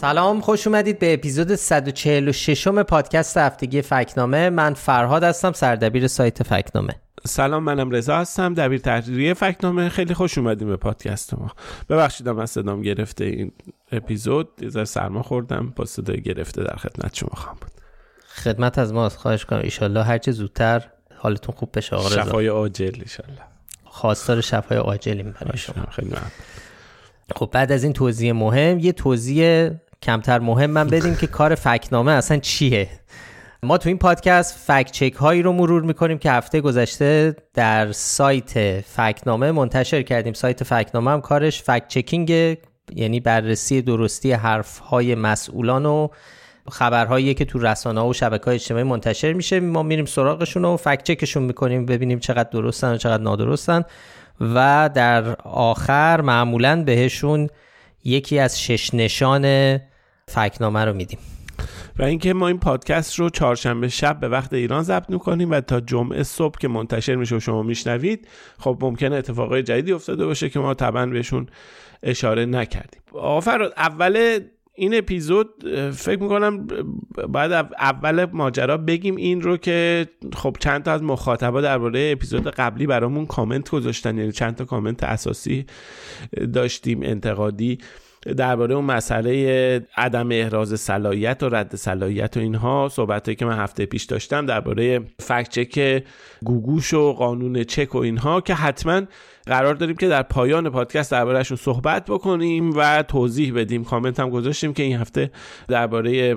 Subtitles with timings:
[0.00, 4.50] سلام خوش اومدید به اپیزود 146 م پادکست هفتگی فکنامه.
[4.50, 6.94] من فرهاد هستم سردبیر سایت فکنامه.
[7.26, 9.88] سلام منم رضا هستم دبیر تحریریه فکنامه.
[9.88, 11.50] خیلی خوش اومدیم به پادکست ما.
[11.88, 13.52] ببخشید من صدام گرفته این
[13.92, 14.48] اپیزود.
[14.60, 17.70] یه سرما خوردم با صدای گرفته در خدمت شما خواهم بود.
[18.34, 19.60] خدمت از ما خواهش کنم.
[19.60, 20.82] ایشالله هرچه زودتر
[21.16, 22.22] حالتون خوب بشه آقا رضا.
[22.22, 23.42] شفای عاجل ایشالله.
[23.84, 25.86] خواستار شفای عاجلیم برای شما.
[25.90, 26.14] خیلی
[27.36, 29.70] خب بعد از این توضیح مهم یه توضیح
[30.02, 32.88] کمتر مهم من بدیم که کار فکنامه اصلا چیه؟
[33.62, 38.80] ما تو این پادکست فکت چک هایی رو مرور می‌کنیم که هفته گذشته در سایت
[38.80, 40.32] فکنامه منتشر کردیم.
[40.32, 42.56] سایت فکنامه هم کارش فکت چکینگ
[42.94, 46.08] یعنی بررسی درستی حرف های مسئولان و
[46.70, 49.60] خبرهایی که تو رسانه و شبکه های اجتماعی منتشر میشه.
[49.60, 53.82] ما میریم سراغشون و فکت چکشون می‌کنیم ببینیم چقدر درستن و چقدر نادرستن.
[54.40, 57.48] و در آخر معمولا بهشون
[58.04, 59.78] یکی از شش نشان
[60.28, 61.18] فکنامه رو میدیم.
[61.98, 65.80] و اینکه ما این پادکست رو چهارشنبه شب به وقت ایران ضبط می‌کنیم و تا
[65.80, 68.28] جمعه صبح که منتشر میشه و شما میشنوید
[68.58, 71.46] خب ممکنه اتفاقای جدیدی افتاده باشه که ما طبعا بهشون
[72.02, 73.00] اشاره نکردیم.
[73.12, 74.40] آفر اول
[74.74, 75.48] این اپیزود
[75.90, 76.66] فکر می‌کنم
[77.28, 82.86] بعد اول ماجرا بگیم این رو که خب چند تا از مخاطبا درباره اپیزود قبلی
[82.86, 85.66] برامون کامنت گذاشتن یعنی چند تا کامنت اساسی
[86.54, 87.78] داشتیم انتقادی.
[88.22, 93.86] درباره اون مسئله عدم احراز صلاحیت و رد صلاحیت و اینها صحبت که من هفته
[93.86, 96.04] پیش داشتم درباره فکت چک
[96.44, 99.02] گوگوش و قانون چک و اینها که حتما
[99.46, 103.84] قرار داریم که در پایان پادکست دربارهشون صحبت بکنیم و توضیح بدیم.
[103.84, 105.30] کامنت هم گذاشتیم که این هفته
[105.68, 106.36] درباره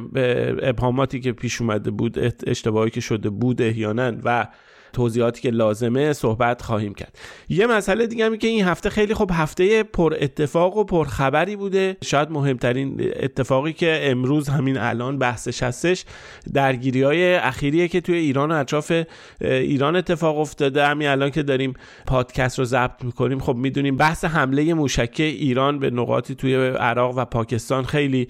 [0.61, 4.47] ابهاماتی که پیش اومده بود اشتباهی که شده بود احیانا و
[4.93, 7.17] توضیحاتی که لازمه صحبت خواهیم کرد.
[7.49, 11.55] یه مسئله دیگه همی که این هفته خیلی خب هفته پر اتفاق و پر خبری
[11.55, 11.97] بوده.
[12.03, 16.05] شاید مهمترین اتفاقی که امروز همین الان بحثش هستش
[16.53, 19.03] درگیری های اخیریه که توی ایران و اطراف
[19.41, 20.87] ایران اتفاق افتاده.
[20.87, 21.73] همین الان که داریم
[22.07, 27.25] پادکست رو ضبط می‌کنیم خب می‌دونیم بحث حمله موشکی ایران به نقاطی توی عراق و
[27.25, 28.27] پاکستان خیلی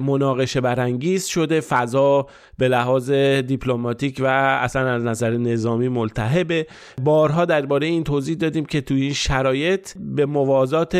[0.00, 1.60] مناقشه برانگیز شده.
[1.60, 2.26] فضا
[2.58, 5.30] به لحاظ دیپلماتیک و اصلا از نظر
[5.78, 6.66] اسلامی ملتهبه.
[7.02, 10.96] بارها درباره این توضیح دادیم که توی این شرایط به موازات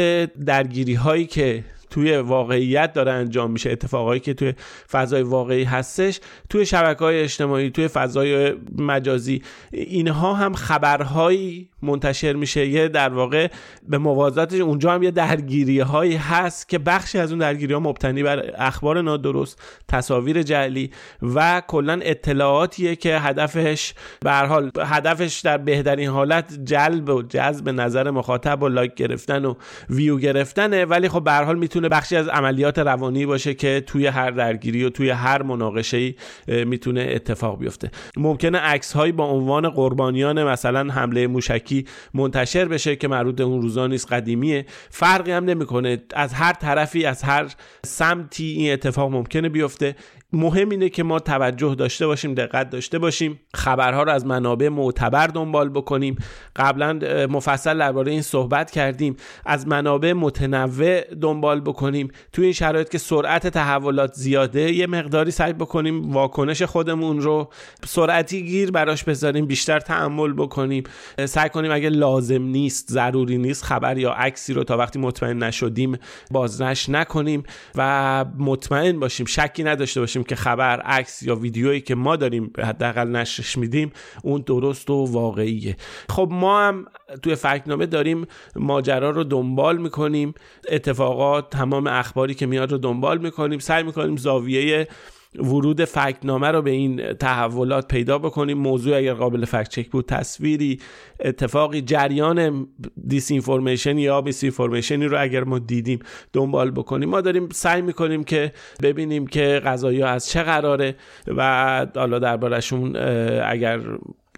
[0.47, 4.55] درگیری هایی که توی واقعیت داره انجام میشه اتفاقایی که توی
[4.91, 12.67] فضای واقعی هستش توی شبکه های اجتماعی توی فضای مجازی اینها هم خبرهایی منتشر میشه.
[12.67, 13.49] یه در واقع
[13.89, 18.23] به موازاتش اونجا هم یه درگیری هایی هست که بخشی از اون درگیری ها مبتنی
[18.23, 20.91] بر اخبار نادرست تصاویر جعلی
[21.23, 28.11] و کلا اطلاعاتیه که هدفش به حال هدفش در بهترین حالت جلب و جذب نظر
[28.11, 29.55] مخاطب و لایک گرفتن و
[29.91, 30.85] ویو گرفتنه.
[30.85, 34.91] ولی خب به حال می‌تونه بخشی از عملیات روانی باشه که توی هر درگیری و
[34.91, 36.15] توی هر مناقشه
[36.49, 37.91] می‌تونه اتفاق بیفته.
[38.17, 41.68] ممکنه عکس با عنوان قربانیان مثلا حمله موشکی
[42.15, 44.67] منتشر بشه که مربوط اون روزا نیست قدیمیه.
[44.91, 46.03] فرقی هم نمی‌کنه.
[46.15, 49.97] از هر طرفی از هر سمتی این اتفاق ممکنه بیفته.
[50.33, 55.27] مهم اینه که ما توجه داشته باشیم دقت داشته باشیم خبرها رو از منابع معتبر
[55.27, 56.17] دنبال بکنیم.
[56.57, 56.93] قبلا
[57.31, 59.17] مفصل درباره این صحبت کردیم.
[59.47, 62.09] از منابع متنوع دنبال بکنیم.
[62.33, 67.49] توی این شرایط که سرعت تحولات زیاده یه مقداری سعی بکنیم واکنش خودمون رو
[67.87, 70.85] سرعتی گیر براش بذاریم بیشتر تحمل بکنیم.
[71.25, 75.99] سعی کنیم اگه لازم نیست ضروری نیست خبر یا عکسی رو تا وقتی مطمئن نشدیم
[76.31, 77.43] بازنش نکنیم
[77.75, 79.27] و مطمئن باشیم.
[79.27, 80.18] شکی نداشته باشیم.
[80.25, 83.93] که خبر عکس یا ویدیویی که ما داریم حداقل نشرش میدیم
[84.23, 85.77] اون درست و واقعیه.
[86.09, 86.87] خب ما هم
[87.23, 88.27] توی فکنامه داریم
[88.57, 90.35] ماجرا رو دنبال می‌کنیم
[90.69, 94.89] اتفاقات تمام اخباری که میاد رو دنبال می‌کنیم سعی می‌کنیم زاویه
[95.35, 98.59] ورود فکتنامه رو به این تحولات پیدا بکنیم.
[98.59, 100.81] موضوع اگر قابل فکت چک بود تصویری
[101.21, 102.69] اتفاقی جریان
[103.07, 105.99] دیس اینفورمیشن یا میس اینفورمیشنی رو اگر ما دیدیم
[106.33, 107.09] دنبال بکنیم.
[107.09, 108.53] ما داریم سعی می‌کنیم که
[108.83, 110.97] ببینیم که قضایی از چه قراره
[111.27, 112.97] و حالا دربارشون
[113.45, 113.81] اگر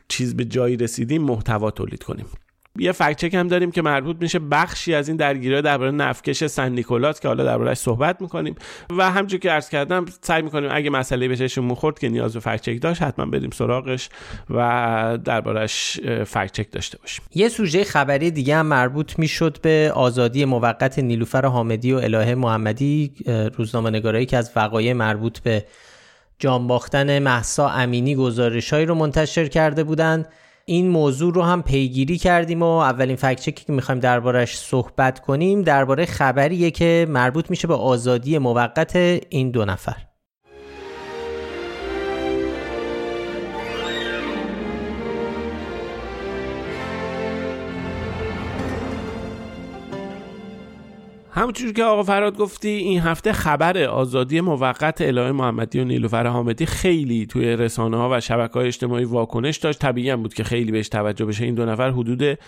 [0.09, 2.27] چیز به جایی رسیدیم محتوا تولید کنیم.
[2.79, 7.21] یه فکچک هم داریم که مربوط میشه بخشی از این درگیری درباره نفکش سن نیکولاس
[7.21, 8.55] که حالا دربارهش صحبت می‌کنیم.
[8.99, 12.83] و همچون که عرض کردم سعی می‌کنیم اگه مسئله بهشون مخورد که نیاز به فکچک
[12.83, 14.09] داشت حتما بریم سراغش
[14.51, 17.25] و دربارهش فکچک داشته باشیم.
[17.35, 23.13] یه سوژه خبری دیگه هم مربوط می‌شد به آزادی موقت نیلوفر حامدی و الهه محمدی
[23.57, 25.65] روزنامه نگارایی که از وقایع مربوط به
[26.39, 30.29] جان باختن محسا امینی گزارشهایی رو منتشر کرده بودند.
[30.65, 36.07] این موضوع رو هم پیگیری کردیم و اولین فکچکی که می‌خوایم دربارش صحبت کنیم درباره
[36.07, 38.97] خبریه که مربوط میشه به آزادی موقت
[39.31, 40.10] این دو نفر.
[51.33, 56.67] همونجور که آقا فراد گفتی این هفته خبر آزادی موقت الهه محمدی و نیلوفر حامدی
[56.67, 59.79] خیلی توی رسانه ها و شبکه های اجتماعی واکنش داشت.
[59.79, 61.45] طبیعی بود که خیلی بهش توجه بشه.
[61.45, 62.39] این دو نفر حدود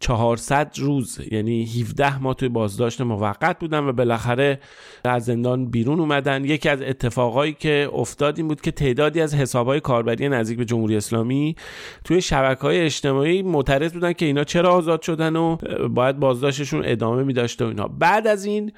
[0.00, 4.60] 400 روز یعنی 17 ماه توی بازداشت موقت بودن و بالاخره
[5.04, 6.44] از زندان بیرون اومدن.
[6.44, 10.96] یکی از اتفاقایی که افتاد این بود که تعدادی از حسابهای کاربری نزدیک به جمهوری
[10.96, 11.56] اسلامی
[12.04, 15.56] توی شبکه های اجتماعی معترض بودن که اینا چرا آزاد شدن و
[15.88, 17.88] باید بازداشتشون ادامه میداشته و اینا.
[17.88, 18.72] بعد از این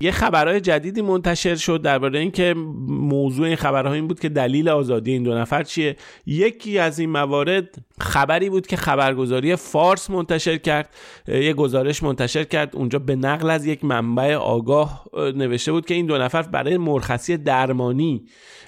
[0.00, 2.54] یه خبرهای جدیدی منتشر شد درباره اینکه
[2.88, 5.96] موضوع این خبرها این بود که دلیل آزادی این دو نفر چیه.
[6.26, 10.88] یکی از این موارد خبری بود که خبرگزاری فارس منتشر کرد
[11.28, 12.76] یه گزارش منتشر کرد.
[12.76, 15.04] اونجا به نقل از یک منبع آگاه
[15.34, 18.24] نوشته بود که این دو نفر برای مرخصی درمانی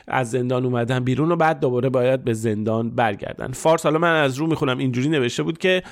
[0.09, 3.53] از زندان اومدن بیرون و بعد دوباره باید به زندان برگردن.
[3.53, 5.83] فارس حالا من از رو می‌خونم اینجوری نوشته بود که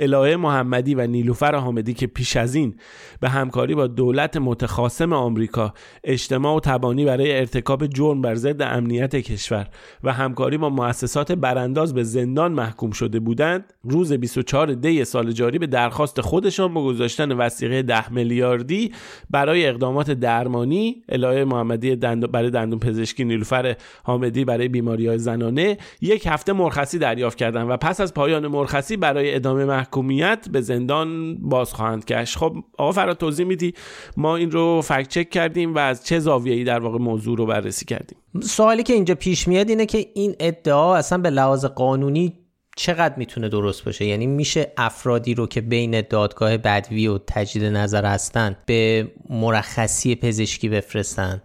[0.00, 2.74] الهه محمدی و نیلوفر حامدی که پیش از این
[3.20, 5.74] به همکاری با دولت متخاصم آمریکا
[6.04, 9.68] اجتماع و تبانی برای ارتکاب جرم بر ضد امنیت کشور
[10.04, 15.58] و همکاری با مؤسسات برانداز به زندان محکوم شده بودند روز 24 دی سال جاری
[15.58, 18.92] به درخواست خودشان با گذاشتن وسیقه 10 میلیاردی
[19.30, 26.26] برای اقدامات درمانی الهه محمدی برای دندون پزشکی نیلوفر حامدی برای بیماری های زنانه یک
[26.26, 31.72] هفته مرخصی دریافت کردند و پس از پایان مرخصی برای ادامه محکومیت به زندان باز
[31.72, 32.38] خواهند گشت.
[32.38, 33.74] خب آقا فراد توضیح میدی؟
[34.16, 37.84] ما این رو فکت چک کردیم و از چه زاویه‌ای در واقع موضوع رو بررسی
[37.84, 42.38] کردیم؟ سوالی که اینجا پیش میاد اینه که این ادعا اصلا به لحاظ قانونی
[42.76, 48.04] چقدر می‌تونه درست باشه؟ یعنی میشه افرادی رو که بین دادگاه بدوی و تجدید نظر
[48.04, 51.42] هستن به مرخصی پزشکی بفرستن؟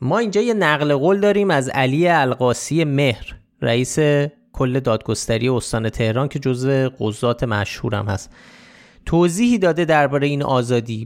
[0.00, 3.98] ما اینجا یه نقل قول داریم از علی القاسی مهر رئیس
[4.54, 8.30] کل دادگستری استان تهران که جزو قضات مشهورم هست.
[9.06, 11.04] توضیحی داده درباره این آزادی.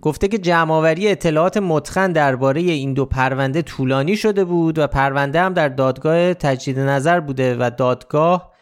[0.00, 5.52] گفته که جمعآوری اطلاعات متخن درباره این دو پرونده طولانی شده بود و پرونده هم
[5.52, 8.52] در دادگاه تجدید نظر بوده و دادگاه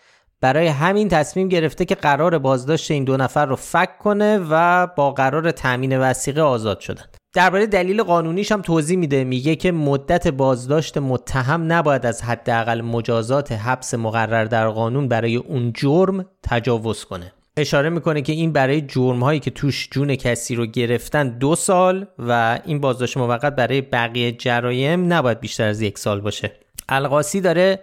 [0.40, 5.10] برای همین تصمیم گرفته که قرار بازداشت این دو نفر رو فک کنه و با
[5.10, 7.04] قرار تامین وسیقه آزاد شدن.
[7.34, 9.24] درباره دلیل قانونیش هم توضیح میده.
[9.24, 15.72] میگه که مدت بازداشت متهم نباید از حداقل مجازات حبس مقرر در قانون برای اون
[15.72, 17.32] جرم تجاوز کنه.
[17.56, 22.06] اشاره می‌کنه که این برای جرم هایی که توش جون کسی رو گرفتن دو سال
[22.18, 26.52] و این بازداشت موقت برای بقیه جرایم نباید بیشتر از یک سال باشه.
[26.88, 27.80] القاسی داره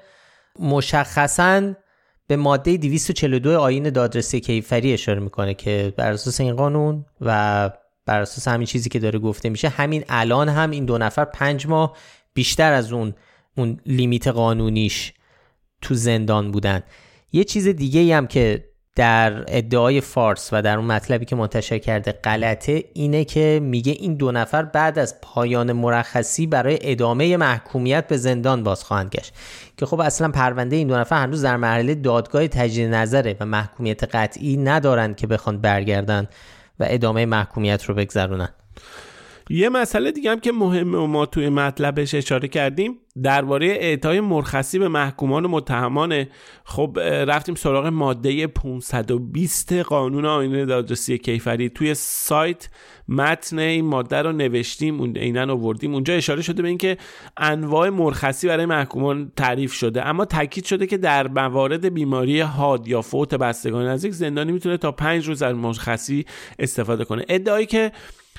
[0.60, 1.74] مشخصا
[2.28, 7.70] به ماده 242 آین دادرسی کیفری اشاره می‌کنه که بر اساس این قانون و
[8.06, 11.68] بر اساس همین چیزی که داره گفته میشه همین الان هم این دو نفر پنج
[11.68, 11.98] ماه
[12.34, 13.14] بیشتر از اون
[13.58, 15.14] اون لیمیت قانونیش
[15.82, 16.84] تو زندان بودن.
[17.32, 22.12] یه چیز دیگه هم که در ادعای فارس و در اون مطلبی که منتشر کرده
[22.12, 28.18] غلطه اینه که میگه این دو نفر بعد از پایان مرخصی برای ادامه محکومیت به
[28.18, 29.34] زندان باز خواهند گشت.
[29.78, 34.16] که خب اصلا پرونده این دو نفر هنوز در مرحله دادگاه تجدید نظره و محکومیت
[34.16, 36.28] قطعی ندارند که بخوان برگردن
[36.82, 38.50] و ادامه محکومیت رو بگذرونن.
[39.52, 44.80] یه مسئله دیگه هم که مهمه و ما توی مطلبش اشاره کردیم درباره اعطای مرخصی
[44.80, 46.26] به محکومان و متهمان
[46.64, 51.70] خب رفتیم سراغ ماده 520 قانون آینه دادرسی کیفری.
[51.70, 52.70] توی سایت
[53.08, 55.94] متن این ماده رو نوشتیم اون عینا آوردیم.
[55.94, 56.98] اونجا اشاره شده به اینکه
[57.38, 60.08] انواع مرخصی برای محکومان تعریف شده.
[60.08, 64.92] اما تاکید شده که در موارد بیماری حاد یا فوت بستگان نزدیک زندانی می‌تونه تا
[64.92, 66.26] پنج روز از مرخصی
[66.60, 67.26] استفاده کنه.
[67.30, 67.92] ادعایی که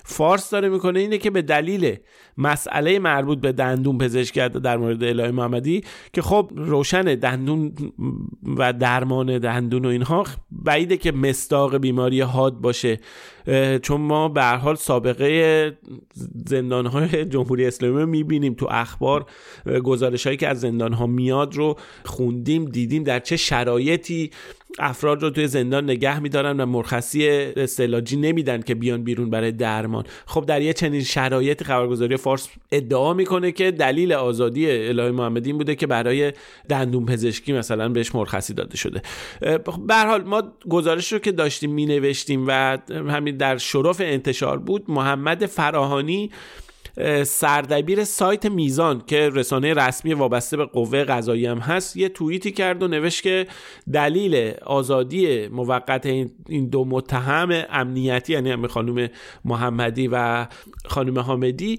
[0.04, 1.96] فارس داره می‌کنه اینه که به دلیل
[2.38, 7.72] مسئله مربوط به دندون پزشکی در مورد الهه محمدی که خب روشن دندون
[8.56, 12.98] و درمان دندون و اینها بعیده که مستاق بیماری حاد باشه
[13.82, 15.78] چون ما به حال سابقه
[16.46, 19.26] زندان های جمهوری اسلامی رو می‌بینیم تو اخبار
[19.84, 24.30] گزارش هایی که از زندان ها میاد رو خوندیم دیدیم در چه شرایطی
[24.78, 30.04] افراد رو توی زندان نگه میدارن و مرخصی استعلاجی نمیدن که بیان بیرون برای درمان.
[30.26, 35.58] خب در یه چنین شرایط خبرگزاری فارس ادعا می‌کنه که دلیل آزادی الهه محمدی این
[35.58, 36.32] بوده که برای
[36.68, 39.02] دندون پزشکی مثلا بهش مرخصی داده شده.
[39.86, 45.46] به حال ما گزارش رو که داشتیم مینوشتیم و همین در شرف انتشار بود محمد
[45.46, 46.30] فراهانی
[47.24, 52.82] سردبیر سایت میزان که رسانه رسمی وابسته به قوه قضایی هم هست یه توییتی کرد
[52.82, 53.46] و نوشت که
[53.92, 59.08] دلیل آزادی موقت این دو متهم امنیتی یعنی خانم
[59.44, 60.46] محمدی و
[60.86, 61.78] خانم حامدی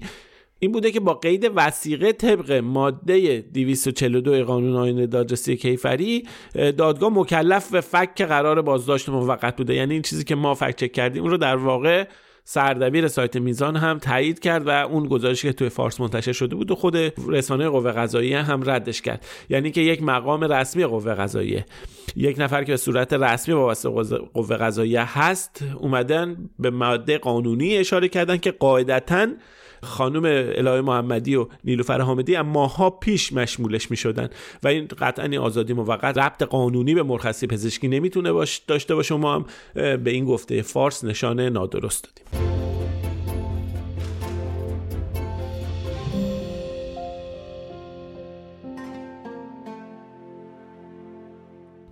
[0.64, 7.70] این بوده که با قید وسیقه طبق ماده 242 قانون آین دادرسی کیفری دادگاه مکلف
[7.70, 9.74] به فک قرار بازداشت موقت بوده.
[9.74, 12.04] یعنی این چیزی که ما فکر چک کردیم اون رو در واقع
[12.44, 16.70] سردبیر سایت میزان هم تایید کرد و اون گزارشی که توی فارس منتشر شده بود
[16.70, 16.96] و خود
[17.28, 19.26] رسانه قوه قضاییه هم ردش کرد.
[19.48, 21.66] یعنی که یک مقام رسمی قوه قضاییه.
[22.16, 23.88] یک نفر که به صورت رسمی وابسته
[24.34, 29.26] قوه قضاییه هست اومدن به ماده قانونی اشاره کردن که قاعدتاً
[29.84, 34.28] خانم الهه محمدی و نیلوفر حامدی اما ماها پیش مشمولش می شدن
[34.62, 39.14] و این قطعا این آزادی موقت ربط قانونی به مرخصی پزشکی نمی‌تونه باش داشته باشه.
[39.14, 42.73] ما هم به این گفته فارس نشانه نادرست دادیم.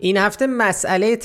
[0.04, 1.18] این هفته مسئله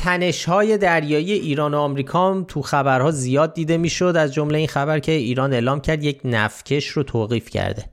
[0.48, 5.12] های دریایی ایران و آمریکا تو خبرها زیاد دیده می‌شد از جمله این خبر که
[5.12, 7.86] ایران اعلام کرد یک نفکش رو توقیف کرده.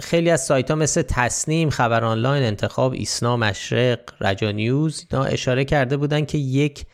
[0.00, 5.64] خیلی از سایت ها مثل تصنیم، خبر آنلاین، انتخاب، ایسنا، مشرق، رجا نیوز اینا اشاره
[5.64, 6.84] کرده بودن که یک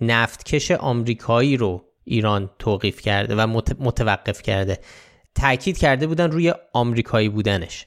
[0.00, 4.78] نفتکش آمریکایی رو ایران توقیف کرده و متوقف کرده.
[5.34, 7.86] تاکید کرده بودن روی آمریکایی بودنش.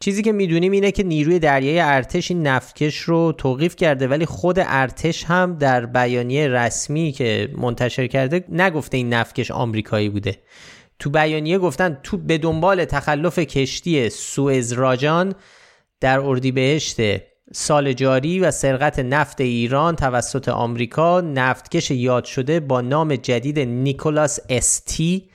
[0.00, 4.56] چیزی که می‌دونیم اینه که نیروی دریایی ارتش این نفتکش رو توقیف کرده ولی خود
[4.58, 10.36] ارتش هم در بیانیه رسمی که منتشر کرده نگفته این نفتکش آمریکایی بوده.
[10.98, 15.34] تو بیانیه گفتن تو به دنبال تخلف کشتی سوئز راجان
[16.00, 17.00] در اردیبهشت
[17.52, 24.38] سال جاری و سرقت نفت ایران توسط آمریکا نفتکش یاد شده با نام جدید نیکولاس
[24.48, 25.30] استی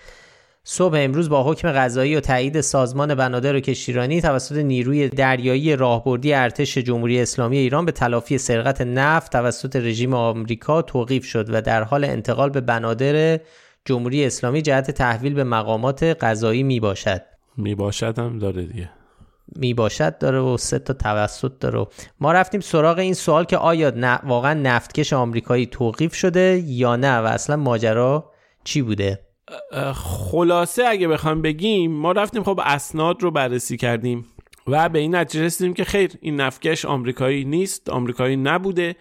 [0.66, 6.34] صبح امروز با حکم قضایی و تایید سازمان بنادر و کشتیرانی توسط نیروی دریایی راهبردی
[6.34, 11.84] ارتش جمهوری اسلامی ایران به تلافی سرقت نفت توسط رژیم آمریکا توقیف شد و در
[11.84, 13.40] حال انتقال به بنادر
[13.86, 17.22] جمهوری اسلامی جهت تحویل به مقامات قضایی می باشد.
[17.58, 18.90] می باشد هم داره دیگه.
[19.56, 21.88] می باشد داره و سه تا توسط داره.
[22.20, 27.26] ما رفتیم سراغ این سوال که آیا واقعا نفتکش آمریکایی توقیف شده یا نه و
[27.26, 28.32] اصلا ماجرا
[28.64, 29.33] چی بوده؟
[29.94, 34.26] خلاصه اگه بخوام بگیم ما رفتیم خب اسناد رو بررسی کردیم.
[34.68, 38.96] و به این نتیجه رسیدیم که خیر این نفتکش آمریکایی نیست آمریکایی نبوده.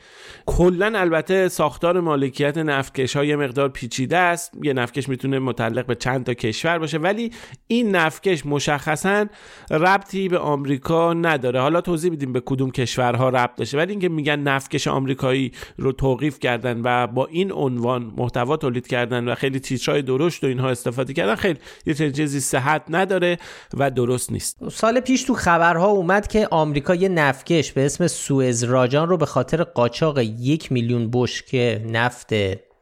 [0.46, 4.52] کلا البته ساختار مالکیت نفتکش ها یه مقدار پیچیده است.
[4.62, 7.30] یه نفتکش می‌تونه متعلق به چند تا کشور باشه ولی
[7.66, 9.26] این نفتکش مشخصا
[9.70, 11.60] ربطی به آمریکا نداره.
[11.60, 13.78] حالا توضیح میدیم به کدوم کشورها ربط داشته.
[13.78, 19.28] ولی اینکه میگن نفتکش آمریکایی رو توقیف کردن و با این عنوان محتوا تولید کردن
[19.28, 23.38] و خیلی تیترهای درشت و اینها استفاده کردن خیلی یه چیزی صحت نداره
[23.74, 24.68] و درست نیست.
[24.68, 29.26] سال پیش تو خبرها اومد که آمریکا یه نفکش به اسم سوئز راجان رو به
[29.26, 32.32] خاطر قاچاق یک میلیون بشک نفت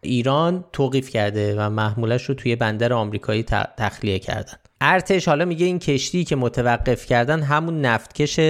[0.00, 3.42] ایران توقیف کرده و محمولش رو توی بندر آمریکایی
[3.76, 4.52] تخلیه کردن.
[4.80, 8.40] ارتش حالا میگه این کشتی که متوقف کردن همون نفتکش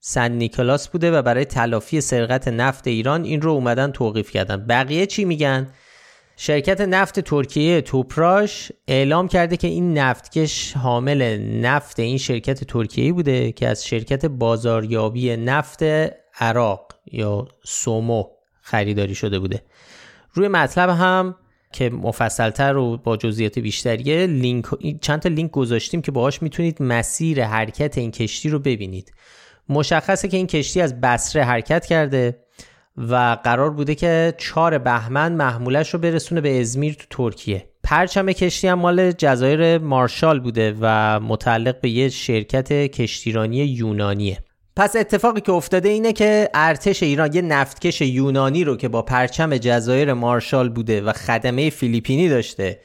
[0.00, 4.66] سن نیکلاس بوده و برای تلافی سرقت نفت ایران این رو اومدن توقیف کردن.
[4.66, 5.66] بقیه چی میگن؟
[6.42, 13.52] شرکت نفت ترکیه توپراش اعلام کرده که این نفتکش حامل نفت این شرکت ترکیه بوده
[13.52, 15.82] که از شرکت بازاریابی نفت
[16.38, 18.24] عراق یا سومو
[18.60, 19.62] خریداری شده بوده.
[20.32, 21.36] روی مطلب هم
[21.72, 24.66] که مفصلتر و با جزئیات بیشتریه لینک
[25.00, 29.12] چند تا لینک گذاشتیم که باهاش می‌تونید مسیر حرکت این کشتی رو ببینید.
[29.68, 32.44] مشخصه که این کشتی از بصره حرکت کرده.
[32.96, 37.66] و قرار بوده که چهار بهمن محمولش رو برسونه به ازمیر تو ترکیه.
[37.82, 44.38] پرچم کشتی هم مال جزایر مارشال بوده و متعلق به یه شرکت کشتیرانی یونانیه.
[44.76, 49.56] پس اتفاقی که افتاده اینه که ارتش ایران یه نفتکش یونانی رو که با پرچم
[49.56, 52.80] جزایر مارشال بوده و خدمه فیلیپینی داشته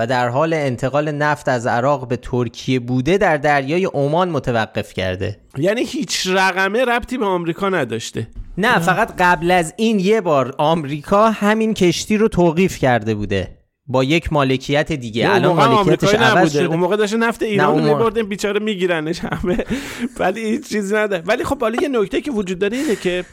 [0.00, 5.36] و در حال انتقال نفت از عراق به ترکیه بوده در دریای عمان متوقف کرده.
[5.58, 8.28] یعنی هیچ رقمه ربطی به آمریکا نداشته.
[8.58, 13.58] نه فقط قبل از این یه بار آمریکا همین کشتی رو توقیف کرده بوده.
[13.86, 15.34] با یک مالکیت دیگه.
[15.34, 16.64] الان مالکیتش عوض شده.
[16.64, 19.64] اون موقع داشته نفت ایران رو میبردن بیچاره میگیرنش همه.
[20.20, 23.24] ولی هیچ چیزی نده ولی خب حالا یه نکته که وجود داره اینه که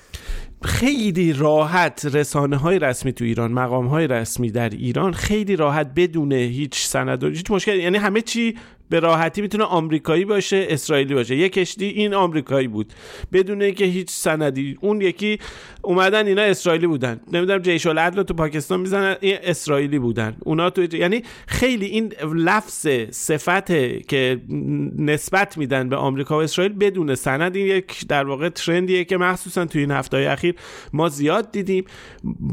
[0.64, 6.32] خیلی راحت رسانه های رسمی تو ایران مقام های رسمی در ایران خیلی راحت بدون
[6.32, 8.56] هیچ سند و هیچ مشکل یعنی همه چی
[8.90, 11.36] به راحتی می‌تونه آمریکایی باشه اسرائیلی باشه.
[11.36, 12.94] یه کشتی این آمریکایی بود.
[13.34, 14.78] بدون اینکه هیچ سندی.
[14.82, 15.40] اون یکی
[15.82, 17.20] اومدن اینا اسرائیلی بودن.
[17.32, 20.38] نمی‌دونم جیش العدل تو پاکستان می‌زنن این اسرائیلی بودن.
[20.40, 23.68] اونا تو یعنی خیلی این لفظ صفت
[24.08, 24.42] که
[24.98, 27.56] نسبت میدن به آمریکا و اسرائیل بدون سند.
[27.56, 30.56] این یک در واقع ترندیه که مخصوصا توی این هفته اخیر
[30.94, 31.86] ما زیاد دیدیم.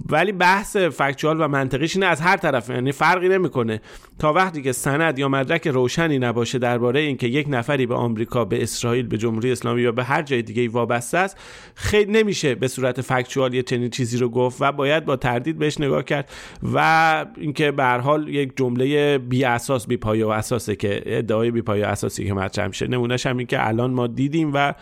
[0.08, 2.70] ولی بحث فکچوال و منطقیش اینه از هر طرف.
[2.70, 3.80] یعنی فرقی نمی‌کنه.
[4.18, 8.62] تا وقتی که سند یا مدرک روشنی نباشه درباره اینکه یک نفری به آمریکا به
[8.62, 11.36] اسرائیل به جمهوری اسلامی یا به هر جای دیگه وابسته است
[11.74, 15.80] خیلی نمیشه به صورت فکتوال یه چنین چیزی رو گفت و باید با تردید بهش
[15.80, 16.30] نگاه کرد
[16.74, 21.50] و اینکه به هر حال یک جمله بی اساس بی پایه و اساسه که ادعای
[21.50, 22.86] بی پایه و اساسی که مطرح میشه.
[22.86, 24.74] نمونهش هم این که الان ما دیدیم و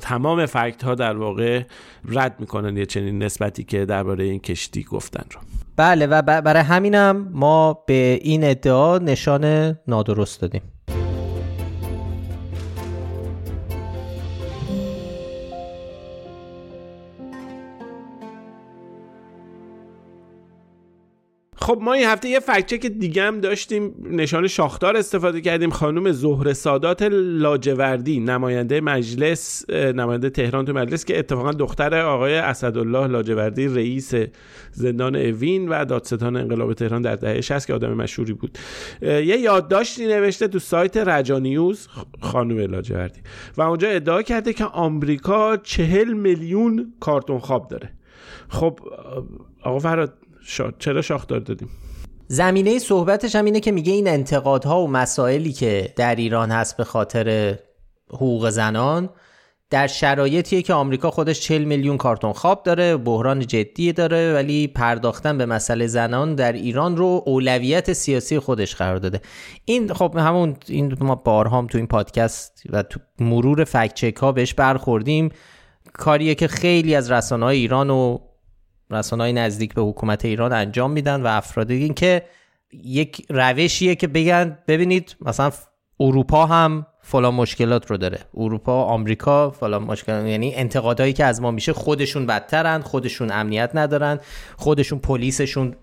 [0.00, 1.62] تمام فکت ها در واقع
[2.08, 5.51] رد می‌کنن یه چنین نسبتی که درباره این کشتی گفتن رو.
[5.76, 10.62] بله و برای همینم ما به این ادعا نشان نادرست دادیم.
[21.62, 23.94] خب ما این هفته یه فکچک دیگه هم داشتیم.
[24.10, 25.70] نشان شاختار استفاده کردیم.
[25.70, 33.06] خانم زهر سادات لاجوردی نماینده مجلس نماینده تهران تو مجلس که اتفاقا دختر آقای اسدالله
[33.06, 34.14] لاجوردی رئیس
[34.72, 38.58] زندان اوین و دادستان انقلاب تهران در دهه 60 که آدم مشهوری بود.
[39.02, 41.88] یه یادداشتی نوشته تو سایت رجانیوز
[42.20, 43.20] خانم لاجوردی.
[43.56, 47.92] و اونجا ادعا کرده که آمریکا چهل میلیون کارتون خواب داره.
[48.48, 48.80] خب
[49.62, 50.70] آقا فراد شا...
[50.78, 51.68] چرا شاخدار دادیم؟
[52.28, 56.84] زمینه صحبتش هم اینه که میگه این انتقادها و مسائلی که در ایران هست به
[56.84, 57.58] خاطر
[58.10, 59.10] حقوق زنان
[59.72, 65.38] در شرایطیه که آمریکا خودش 40 میلیون کارتون خواب داره بحران جدی داره ولی پرداختن
[65.38, 69.20] به مسئله زنان در ایران رو اولویت سیاسی خودش قرار داده.
[69.64, 74.54] این خب همون این ما بارهام تو این پادکست و تو مرور فکت ها بهش
[74.54, 75.28] برخوردیم.
[75.92, 78.18] کاریه که خیلی از رسانه های ایران و
[78.94, 82.22] های نزدیک به حکومت ایران انجام میدن و افراد این که
[82.72, 85.50] یک روشیه که بگن ببینید مثلا
[86.00, 88.18] اروپا هم فلان مشکلات رو داره.
[88.36, 94.20] اروپا آمریکا فلان مشکلات یعنی انتقادایی که از ما میشه خودشون بدترن خودشون امنیت ندارن
[94.56, 95.74] خودشون پلیسشون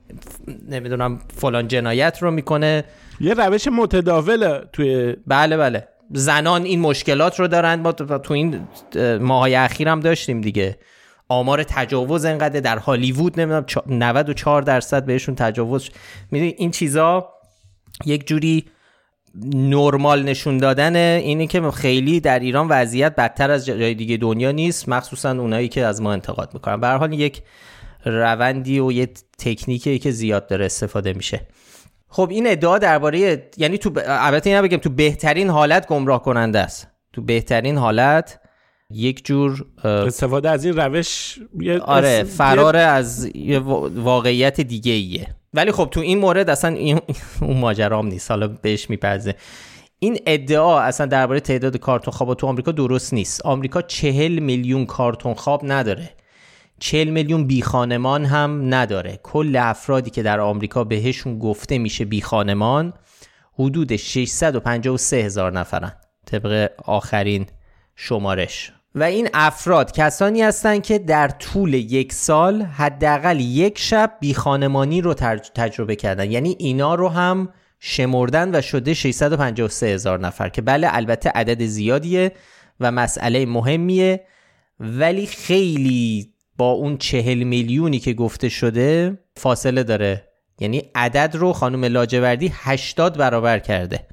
[0.70, 2.84] نمی‌دونم فلان جنایت رو می‌کنه.
[3.20, 5.88] یه روش متداوله توی بله بله.
[6.14, 7.80] زنان این مشکلات رو دارن.
[7.80, 8.68] ما تو این
[9.22, 10.78] ماهای اخیر هم داشتیم دیگه.
[11.30, 15.90] آمار تجاوز انقدر در هالیوود نمی‌دونم 94 درصد بهشون تجاوز
[16.32, 17.30] می‌دونی این چیزا
[18.06, 18.66] یک جوری
[19.54, 24.90] نرمال نشون دادن اینه که خیلی در ایران وضعیت بدتر از جای دیگه دنیا نیست
[24.90, 26.80] مخصوصا اونایی که از ما انتقاد می‌کنن.
[26.80, 27.42] به حال یک
[28.06, 31.48] روندی و یه تکنیکی که زیاد داره استفاده میشه.
[32.08, 36.88] خب این ادعا درباره یعنی تو البته اینا بگم تو بهترین حالت گمراه کننده است.
[37.14, 38.40] تو بهترین حالت
[38.94, 41.40] یک جور استفاده از این روش
[41.82, 43.32] آره فرار از
[43.96, 47.00] واقعیت دیگه ایه ولی خب تو این مورد اصلا این
[47.42, 48.32] اون ماجرام نیست.
[48.32, 49.36] حالا بهش میپرزه
[50.00, 53.46] این ادعا اصلا درباره تعداد کارتون خواب تو آمریکا درست نیست.
[53.46, 56.10] آمریکا چهل میلیون کارتون خواب نداره.
[56.80, 59.20] چهل میلیون بی خانمان هم نداره.
[59.24, 62.94] کل افرادی که در آمریکا بهشون گفته میشه بی خانمان
[63.54, 65.92] حدود 653 هزار نفرن.
[66.26, 67.46] طبق آخرین
[67.96, 68.72] شمارش.
[68.96, 75.14] و این افراد کسانی هستند که در طول یک سال حداقل یک شب بیخانمانی رو
[75.56, 76.32] تجربه کردن.
[76.32, 77.50] یعنی اینا رو هم
[77.80, 82.32] شمردن و شده 653 هزار نفر که بله البته عدد زیادیه
[82.80, 84.26] و مسئله مهمیه
[84.80, 90.26] ولی خیلی با اون چهل میلیونی که گفته شده فاصله داره.
[90.60, 94.08] یعنی عدد رو خانم لاجوردی 80 برابر کرده.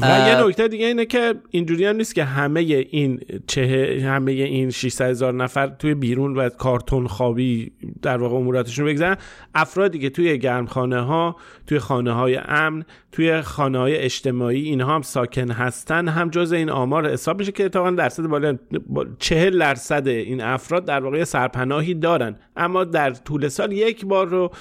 [0.00, 4.70] و یه نکته دیگه اینه که اینجوری هم نیست که همه این چه همه این
[4.70, 9.16] 600 هزار نفر توی بیرون و کارتون خوابی در واقع اموراتشون بگذارن
[9.54, 15.02] افرادی که توی گرمخانه ها توی خانه های امن توی خانه های اجتماعی اینها هم
[15.02, 16.08] ساکن هستن.
[16.08, 18.56] هم جز این آمار حساب میشه که اتفاقا درصد بالا
[19.18, 22.36] 40 درصد این افراد در واقع سرپناهی دارن.
[22.56, 24.52] اما در طول سال یک بار رو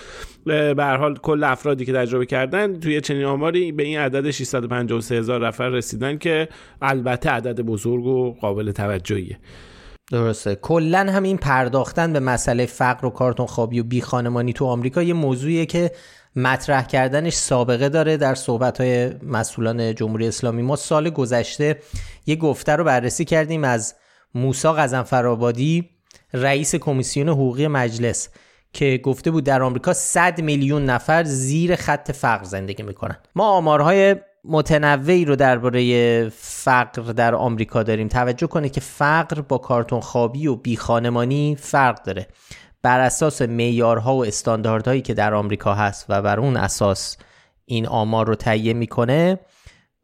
[0.46, 4.32] به هر حال کل افرادی که تجربه کردن توی چنین آماری به این عدد
[5.02, 6.50] 653 هزار نفر رسیدن که
[6.82, 9.40] البته عدد بزرگ و قابل توجهیه.
[10.12, 10.56] درسته.
[10.56, 15.04] کلا هم این پرداختن به مسئله فقر و کارتون خوابی و بی خانمانی تو آمریکا
[15.04, 15.92] یه موضوعیه که
[16.36, 20.62] مطرح کردنش سابقه داره در صحبت های مسئولان جمهوری اسلامی.
[20.62, 21.80] ما سال گذشته
[22.26, 23.96] یه گفته رو بررسی کردیم از
[24.36, 25.90] موسا غزنفرآبادی
[26.34, 28.30] رئیس کمیسیون حقوقی مجلس
[28.74, 33.18] که گفته بود در آمریکا 100 میلیون نفر زیر خط فقر زندگی می‌کنن.
[33.36, 34.16] ما آمارهای
[34.48, 38.08] متنوعی رو درباره فقر در آمریکا داریم.
[38.08, 42.28] توجه کنید که فقر با کارتون خوابی و بیخانمانی فرق داره.
[42.82, 47.18] بر اساس معیارها و استانداردهایی که در آمریکا هست و بر اون اساس
[47.66, 49.40] این آمار رو تهیه می‌کنه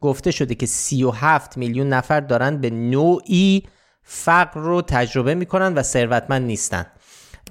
[0.00, 3.62] گفته شده که 37 میلیون نفر دارن به نوعی
[4.02, 6.86] فقر رو تجربه می‌کنن و ثروتمند نیستن.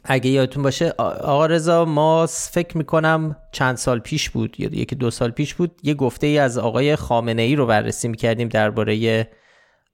[0.03, 5.11] اگه یادتون باشه آقا رضا ما فکر می‌کنم چند سال پیش بود یا یکی دو
[5.11, 9.27] سال پیش بود یه گفته ای از آقای خامنه ای رو بررسی می‌کردیم درباره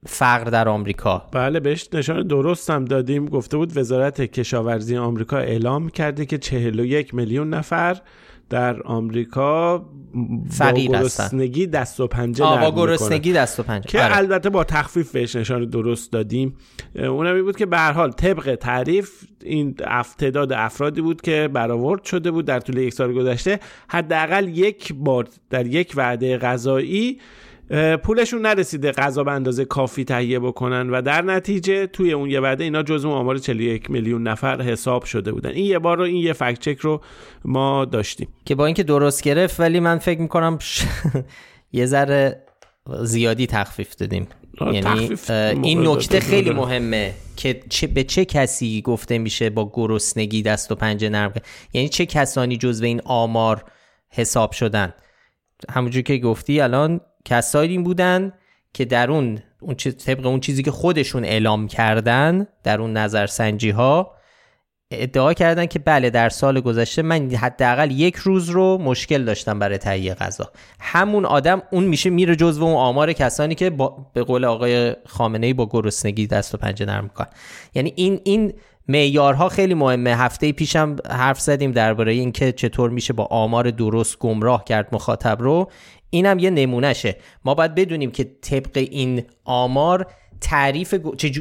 [0.05, 1.27] فقر در آمریکا.
[1.31, 3.25] بله بهش نشان درست هم دادیم.
[3.25, 7.97] گفته بود وزارت کشاورزی آمریکا اعلام کرده که 41 میلیون نفر
[8.49, 9.85] در آمریکا
[10.49, 13.87] فقیر گرسنگی دست و پنجه با گرسنگی دست و پنجه.
[13.89, 14.17] که آره.
[14.17, 16.55] البته با تخفیف بهش نشان درست دادیم.
[16.95, 19.11] اونم این بود که به حال طبق تعریف
[19.43, 19.75] این
[20.17, 23.59] تعداد افرادی بود که برآورد شده بود در طول یک سال گذشته.
[23.87, 27.19] حداقل یک بار در یک وعده غذایی
[28.03, 32.63] پولشون نرسیده غذا به اندازه کافی تهیه بکنن و در نتیجه توی اون یه وعده
[32.63, 35.49] اینا جزو آمار 41 میلیون نفر حساب شده بودن.
[35.49, 37.01] این یه بار رو این یه فکت چک رو
[37.45, 38.27] ما داشتیم.
[38.45, 40.59] که با اینکه درست گرفت ولی من فکر می‌کنم
[41.71, 42.43] یه ذره
[43.03, 44.27] زیادی تخفیف دادیم.
[44.61, 45.15] یعنی
[45.63, 50.75] این نکته خیلی مهمه که چه به چه کسی گفته میشه با گرسنگی دست و
[50.75, 51.33] پنجه نرم
[51.73, 53.63] یعنی چه کسانی جزو این آمار
[54.09, 54.93] حساب شدن؟
[55.69, 58.33] همونجور که گفتی الان کسایی بودن
[58.73, 64.11] که در اون اون طبق اون چیزی که خودشون اعلام کردن در اون نظرسنجی ها
[64.91, 69.77] ادعا کردن که بله در سال گذشته من حداقل یک روز رو مشکل داشتم برای
[69.77, 70.51] تهیه غذا.
[70.79, 75.47] همون آدم اون میشه میره جزو اون آمار کسانی که با به قول آقای خامنه
[75.47, 77.27] ای با گرسنگی دست و پنجه نرم می‌کنن.
[77.75, 78.53] یعنی این این
[78.87, 80.15] معیارها خیلی مهمه.
[80.15, 85.71] هفته پیشم حرف زدیم درباره اینکه چطور میشه با آمار درست گمراه کرد مخاطب رو.
[86.09, 87.15] اینم یه نمونهشه.
[87.45, 90.07] ما باید بدونیم که طبق این آمار
[90.41, 90.95] تعریف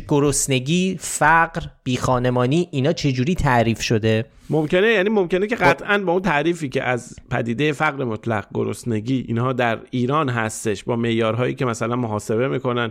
[0.08, 6.68] گرسنگی فقر بیخانمانی اینا چجوری تعریف شده؟ ممکنه یعنی ممکنه که قطعا با اون تعریفی
[6.68, 12.48] که از پدیده فقر مطلق گرسنگی اینها در ایران هستش با معیارهایی که مثلا محاسبه
[12.48, 12.90] می‌کنن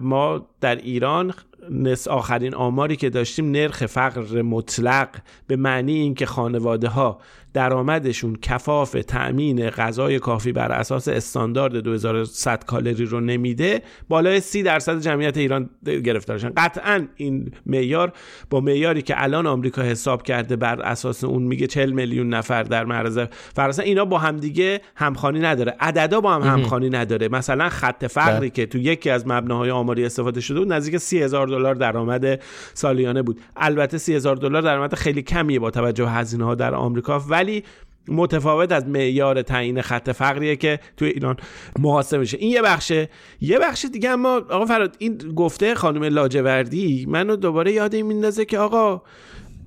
[0.00, 1.34] ما در ایران
[1.70, 5.08] نس آخرین آماری که داشتیم نرخ فقر مطلق
[5.46, 7.20] به معنی اینکه خانواده ها
[7.54, 15.00] درآمدشون کفاف تأمین غذای کافی بر اساس استاندارد 2100 کالری رو نمیده بالای 30 درصد
[15.00, 16.52] جمعیت ایران گرفتارشن.
[16.56, 18.12] قطعا این معیار
[18.50, 22.84] با معیاری که الان آمریکا حساب کرده بر اساس اون میگه 40 میلیون نفر در
[22.84, 23.18] معرض
[23.54, 25.76] فرانسه اینا با همدیگه همخوانی نداره.
[25.80, 27.28] عددا با هم همخوانی نداره.
[27.28, 28.50] مثلا خط فقری بله.
[28.50, 32.42] که تو یکی از مبناهای آماری استفاده شده بود نزدیک 30000 دلار درآمد
[32.74, 33.40] سالیانه بود.
[33.56, 37.64] البته 30000 دلار درآمد خیلی کمیه با توجه هزینه ها در آمریکا ولی
[38.08, 41.36] متفاوت از معیار تعیین خط فقریه که توی ایران
[41.78, 42.36] محاسبه میشه.
[42.38, 43.08] این یه بخشه.
[43.40, 48.44] یه بخش دیگه اما آقا فراد این گفته خانم لاجوردی منو دوباره یاد این میندازه
[48.44, 49.02] که آقا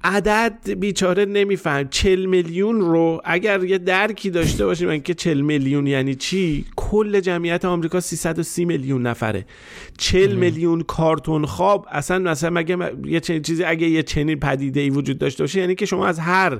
[0.04, 1.88] عدد بیچاره نمیفهم.
[1.90, 7.66] 40 میلیون رو اگر یه درکی داشته باشیم که 40 میلیون یعنی چی؟ کل جمعیت
[7.66, 9.46] آمریکا 330 میلیون نفره.
[9.98, 14.90] 40 میلیون کارتون خواب اصلا مثلا مگه یه چنین چیزی اگه یه چنین پدیده ای
[14.90, 16.60] وجود داشته باشه یعنی که شما از هر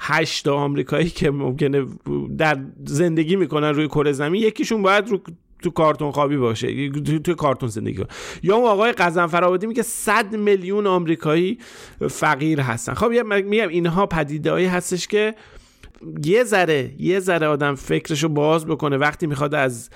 [0.00, 1.86] هشت آمریکایی که ممکنه
[2.38, 5.20] در زندگی می‌کنن روی کره زمین یکیشون باید رو
[5.64, 8.06] تو کارتون خوابی باشه تو, تو کارتون زندگی کنه
[8.42, 11.58] یا اون آقای قزن فرابادی میگه 100 میلیون آمریکایی
[12.10, 12.94] فقیر هستن.
[12.94, 13.10] خب
[13.44, 15.34] میگم اینها پدیدهایی هستش که
[16.24, 19.90] یه ذره یه ذره آدم فکرشو باز بکنه وقتی می‌خواد از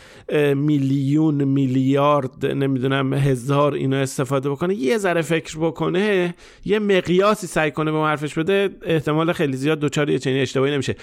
[0.55, 7.93] میلیون میلیارد نمی‌دونم هزار اینا استفاده بکنه یه ذره فکر بکنه یه مقیاسی سعی کنه
[7.93, 10.97] به حرفش بده احتمال خیلی زیاد دوچار یه چنین اشتباهی نمیشه.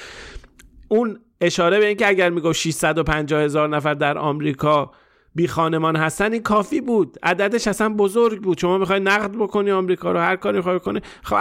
[0.88, 4.92] اون اشاره به اینکه اگر می‌گفت 650 هزار نفر در آمریکا
[5.36, 7.18] بی خانمان هستن این کافی بود.
[7.24, 8.58] عددش اصلا بزرگ بود.
[8.58, 11.00] شما می‌خوای نقد بکنی آمریکا رو هر کاری می‌خوای بکنی.
[11.24, 11.36] خب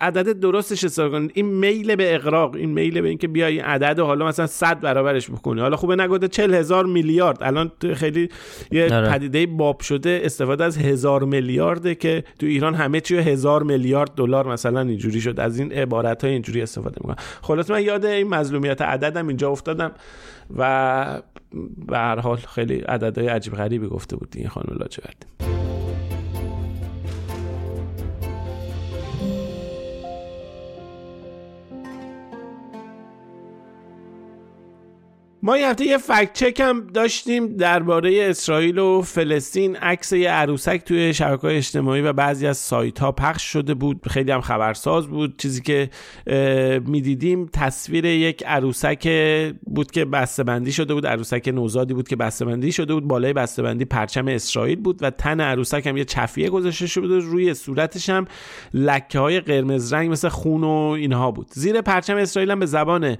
[0.00, 1.30] عدد درستش حساب کنید.
[1.34, 5.30] این میل به اقراق این میل به اینکه بیای عدد و حالا مثلا 100 برابرش
[5.30, 5.60] بکنی.
[5.60, 7.38] حالا خوبه نگفته 40 هزار میلیارد.
[7.42, 8.28] الان خیلی
[8.70, 9.10] یه نره.
[9.10, 14.48] پدیده باب شده استفاده از هزار میلیارده که تو ایران همه چی هزار میلیارد دلار
[14.48, 15.40] مثلا اینجوری شد.
[15.40, 17.16] از این عبارت های اینجوری استفاده می‌کنن.
[17.42, 19.92] خلاص من یاد این مظلومیت عددم اینجا افتادم
[20.56, 21.22] و
[21.86, 25.61] به هر حال خیلی عددهای عجیب غریبی گفته بود این خانم لاجوردی.
[35.44, 40.82] ما یه هفته یه فکت چک هم داشتیم درباره اسرائیل و فلسطین عکس یه عروسک
[40.84, 44.00] توی شبکه اجتماعی و بعضی از سایت ها پخش شده بود.
[44.08, 45.38] خیلی هم خبرساز بود.
[45.38, 45.90] چیزی که
[46.86, 49.08] می‌دیدیم تصویر یک عروسک
[49.66, 53.08] بود که بسته‌بندی شده بود عروسک نوزادی بود که بسته‌بندی شده بود.
[53.08, 57.24] بالای بسته‌بندی پرچم اسرائیل بود و تن عروسک هم یه چفیه گذاشته شده بود.
[57.24, 58.26] روی صورتش هم
[58.74, 61.46] لکه های قرمز رنگ مثل خون و اینها بود.
[61.50, 63.16] زیر پرچم اسرائیل هم به زبان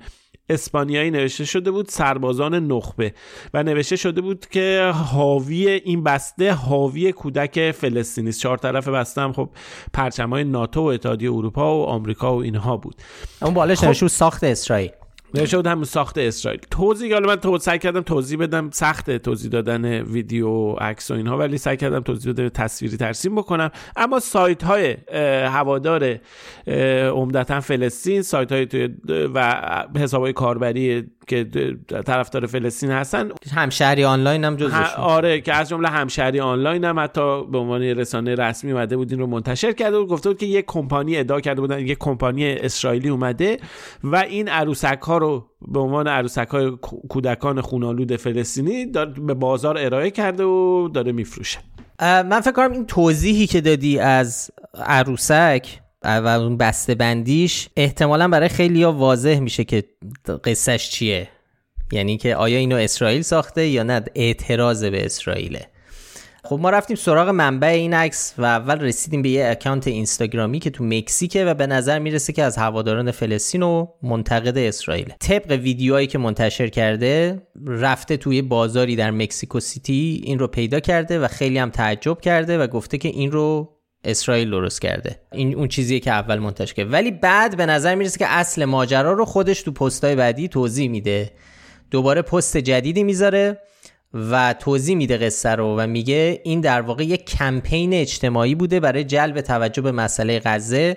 [0.48, 3.14] اسپانیایی نوشته شده بود سربازان نخبه
[3.54, 8.40] و نوشته شده بود که حاوی این بسته حاوی کودک فلسطینی است.
[8.40, 9.50] چهار طرف بسته هم خب
[9.92, 12.94] پرچمای ناتو و اتحادیه اروپا و آمریکا و اینها بود.
[13.42, 14.90] اون بالاش خب نوشته ساخت اسرائیل.
[15.34, 16.60] نوشته بود همون ساخت اسرائیل.
[16.70, 21.38] توضیح حالا من تو سعی کردم توضیح بدم سخت توضیح دادن ویدیو عکس و اینها
[21.38, 23.70] ولی سعی کردم توضیح بده تصویری ترسیم بکنم.
[23.96, 24.96] اما سایت های
[25.46, 26.18] هوادار
[27.12, 28.88] عمدتا فلسطین سایت های توی
[29.34, 29.58] و
[29.96, 31.44] حساب های کاربری که
[32.06, 33.28] طرفدار فلسطین هستن.
[33.54, 38.34] همشهری آنلاین هم جزش آره که از جمله همشهری آنلاین هم حتی به عنوان رسانه
[38.34, 40.08] رسمی اومده بود این رو منتشر کرده بود.
[40.08, 43.56] گفته بود که یک کمپانی ادعا کرده بودن یک کمپانی اسرائیلی اومده
[44.04, 46.70] و این عروسک ها رو به عنوان عروسک های
[47.08, 48.86] کودکان خونالود فلسطینی
[49.26, 51.58] به بازار ارائه کرده و داره میفروشه.
[52.00, 58.48] من فکر کنم این توضیحی که دادی از عروسک و اون بسته بندیش احتمالا برای
[58.48, 59.84] خیلی ها واضح میشه که
[60.44, 61.28] قصهش چیه.
[61.92, 65.66] یعنی که آیا اینو اسرائیل ساخته یا نه اعتراض به اسرائیله.
[66.44, 70.70] خب ما رفتیم سراغ منبع این عکس و اول رسیدیم به یه اکانت اینستاگرامی که
[70.70, 76.06] تو مکزیکه و به نظر می‌رسه که از هواداران فلسطین و منتقد اسرائیل طبق ویدیوهایی
[76.06, 81.58] که منتشر کرده رفته توی بازاری در مکسیکو سیتی این رو پیدا کرده و خیلی
[81.58, 85.20] هم تعجب کرده و گفته که این رو اسرائیل درست کرده.
[85.32, 89.12] این اون چیزیه که اول منتشر کرده ولی بعد به نظر می‌رسه که اصل ماجرا
[89.12, 91.30] رو خودش تو پستای بعدی توضیح میده.
[91.90, 93.58] دوباره پست جدیدی می‌ذاره
[94.14, 99.04] و توضیح میده قصه رو و میگه این در واقع یک کمپین اجتماعی بوده برای
[99.04, 100.96] جلب توجه به مسئله غزه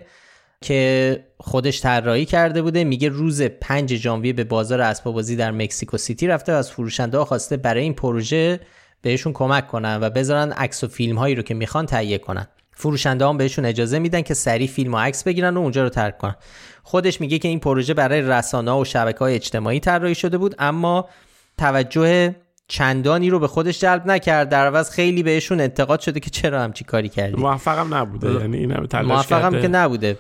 [0.62, 2.84] که خودش طراحی کرده بوده.
[2.84, 7.18] میگه روز 5 ژانویه به بازار اسباب بازی در مکسیکو سیتی رفته و از فروشنده
[7.18, 8.60] ها خواسته برای این پروژه
[9.02, 12.48] بهشون کمک کنن و بذارن عکس و فیلم هایی رو که می‌خوان تهیه کنن.
[12.75, 16.17] فروشنده هم بهشون اجازه میدن که سریع فیلم و عکس بگیرن و اونجا رو ترک
[16.17, 16.35] کنن.
[16.83, 21.09] خودش میگه که این پروژه برای رسانه و شبکه های اجتماعی طراحی شده بود اما
[21.57, 22.35] توجه
[22.67, 24.49] چندانی رو به خودش جلب نکرد.
[24.49, 27.41] در عوض خیلی بهشون انتقاد شده که چرا همچی کاری کردی.
[27.41, 28.31] موفقم نبوده.
[28.31, 30.17] یعنی این تلاش موفقم که نبوده.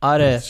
[0.00, 0.42] آره.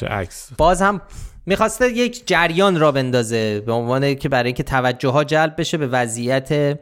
[0.58, 1.00] باز هم
[1.46, 5.86] می‌خواسته یک جریان را بندازه به عنوان که برای اینکه توجه ها جلب بشه به
[5.86, 6.78] وضعیت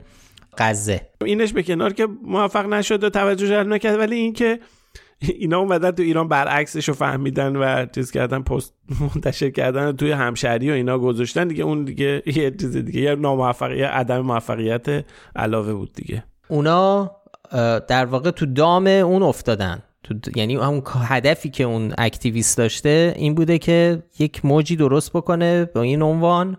[0.59, 1.01] غزه.
[1.25, 3.99] اینش به کنار که موفق نشد و توجه جلب نکرد.
[3.99, 4.61] ولی اینکه
[5.19, 10.71] اینا اومدن تو ایران برعکسش رو فهمیدن و چیز کردن پست منتشر کردن توی همشهری
[10.71, 11.65] و اینا گذاشتن دیگه.
[11.65, 15.05] اون دیگه یه چیز دیگه یه ناموفقیت عدم موفقیت
[15.37, 16.25] علاوه بود دیگه.
[16.49, 17.11] اونا
[17.89, 19.83] در واقع تو دام اون افتادن.
[20.03, 25.65] تو یعنی همون هدفی که اون اکتیویست داشته این بوده که یک موجی درست بکنه
[25.65, 26.57] با این عنوان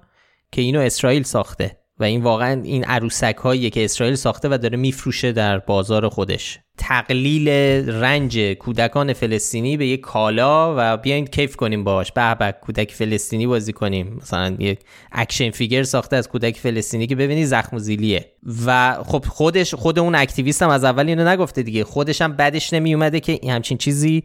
[0.52, 1.78] که اینو اسرائیل ساخته.
[2.04, 6.60] و این واقعا این عروسک هاییه که اسرائیل ساخته و داره میفروشه در بازار خودش.
[6.78, 7.50] تقلیل
[7.90, 13.48] رنج کودکان فلسطینی به یک کالا و بیاین کیف کنیم باهاش به به کودک فلسطینی
[13.48, 14.18] بازی کنیم.
[14.22, 14.80] مثلا یک
[15.12, 18.32] action figure ساخته از کودک فلسطینی که ببینی زخم و زیلیه.
[18.66, 21.84] و خب خودش خود اون activist هم از اول اینو نگفته دیگه.
[21.84, 24.24] خودش هم بدش نمی اومده که همچین چیزی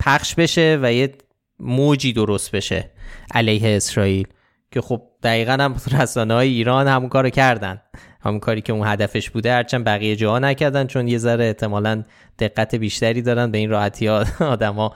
[0.00, 1.14] پخش بشه و یه
[1.58, 2.90] موجی درست بشه
[3.34, 4.26] علیه اسرائیل.
[4.70, 7.80] که خب دقیقا هم رسانه های ایران همون کارو کردن.
[8.20, 12.04] همون کاری که اون هدفش بوده هرچند بقیه جاها نکردن چون یه ذره احتمالا
[12.38, 14.94] دقت بیشتری دارن به این راحتی ها آدما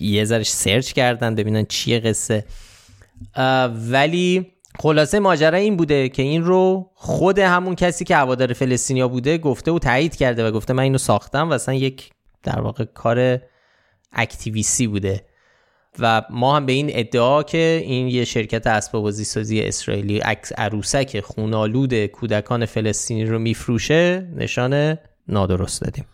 [0.00, 2.44] یه ذره سرچ کردن ببینن چیه قصه.
[3.90, 9.38] ولی خلاصه ماجرا این بوده که این رو خود همون کسی که هوادار فلسطینیا بوده
[9.38, 12.10] گفته و تایید کرده و گفته من اینو ساختم و اصلا یک
[12.42, 13.38] در واقع کار
[14.12, 15.27] اکتیویستی بوده.
[15.98, 20.52] و ما هم به این ادعا که این یه شرکت اسباب بازی سازی اسرائیلی عکس
[20.52, 24.98] عروسک خونالود کودکان فلسطینی رو میفروشه نشان
[25.28, 26.04] نادرست دادیم.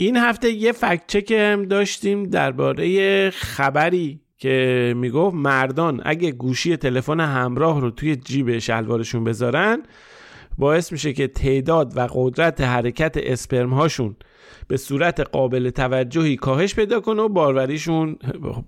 [0.00, 7.20] این هفته یه فکت چک هم داشتیم درباره خبری که می‌گفت مردان اگه گوشی تلفن
[7.20, 9.82] همراه رو توی جیب شلوارشون بذارن
[10.58, 14.16] باعث میشه که تعداد و قدرت حرکت اسپرم هاشون
[14.68, 18.16] به صورت قابل توجهی کاهش پیدا کنه و باروریشون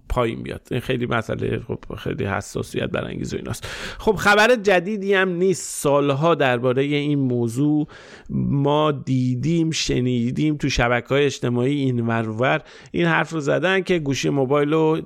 [0.08, 0.68] پایین بیاد.
[0.70, 3.66] این خیلی مسئله خب خیلی حساسیت برانگیز و ایناست.
[3.98, 5.82] خب خبر جدیدی هم نیست.
[5.82, 7.86] سالها درباره این موضوع
[8.30, 12.60] ما دیدیم شنیدیم تو شبکه های اجتماعی این ورور
[12.92, 15.00] این حرف رو زدن که گوشی موبایل رو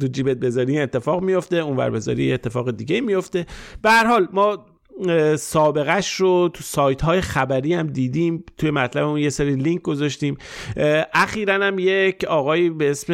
[0.00, 3.46] دو جیبت بذاری اتفاق میفته اونور بذاری اتفاق دیگه میفته
[3.82, 4.66] به حال ما
[5.36, 10.36] سابقش رو تو سایت های خبری هم دیدیم توی مطلب اون یه سری لینک گذاشتیم.
[11.14, 13.12] اخیرا هم یک آقایی به اسم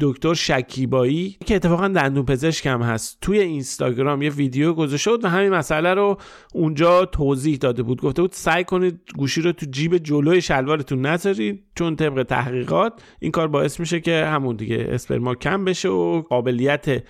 [0.00, 5.28] دکتر شکیبایی که اتفاقا دندون پزشک هم هست توی اینستاگرام یه ویدیو گذاشته بود و
[5.28, 6.18] همین مسئله رو
[6.54, 8.00] اونجا توضیح داده بود.
[8.02, 13.32] گفته بود سعی کنید گوشی رو تو جیب جلوی شلوارتون نذارید چون طبق تحقیقات این
[13.32, 17.02] کار باعث میشه که همون دیگه اسپرما کم بشه و قابلیت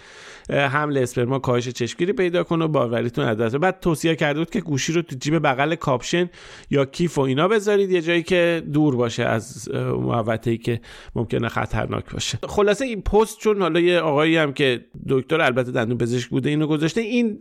[0.51, 4.61] حمل اسپرما کاهش چشمگیری پیدا کنه و باوریتون از دست بعد توصیه کرده بود که
[4.61, 6.31] گوشی رو تو جیب بغل کاپشن
[6.71, 10.81] یا کیف و اینا بذارید یه جایی که دور باشه از محوطه ای که
[11.15, 12.39] ممکنه خطرناک باشه.
[12.49, 16.67] خلاصه این پست چون حالا یه آقایی هم که دکتر البته دندون پزشک بوده اینو
[16.67, 17.39] گذاشته این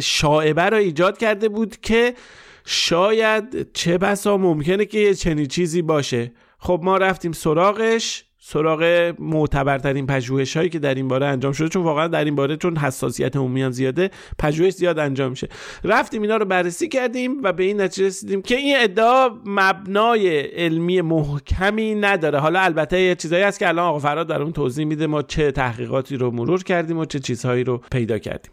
[0.00, 2.14] شائبه رو ایجاد کرده بود که
[2.64, 6.32] شاید چه بسا ممکنه که یه چنین چیزی باشه.
[6.58, 11.82] خب ما رفتیم سراغش سراغ معتبرترین پژوهش هایی که در این باره انجام شده چون
[11.82, 15.48] واقعا در این باره چون حساسیت عمومی هم زیاده پژوهش زیاد انجام میشه.
[15.84, 21.00] رفتیم اینا رو بررسی کردیم و به این نتیجه رسیدیم که این ادعا مبنای علمی
[21.00, 22.38] محکمی نداره.
[22.38, 25.52] حالا البته یه چیزایی هست که الان آقا فرهاد در اون توضیح میده ما چه
[25.52, 28.52] تحقیقاتی رو مرور کردیم و چه چیزهایی رو پیدا کردیم.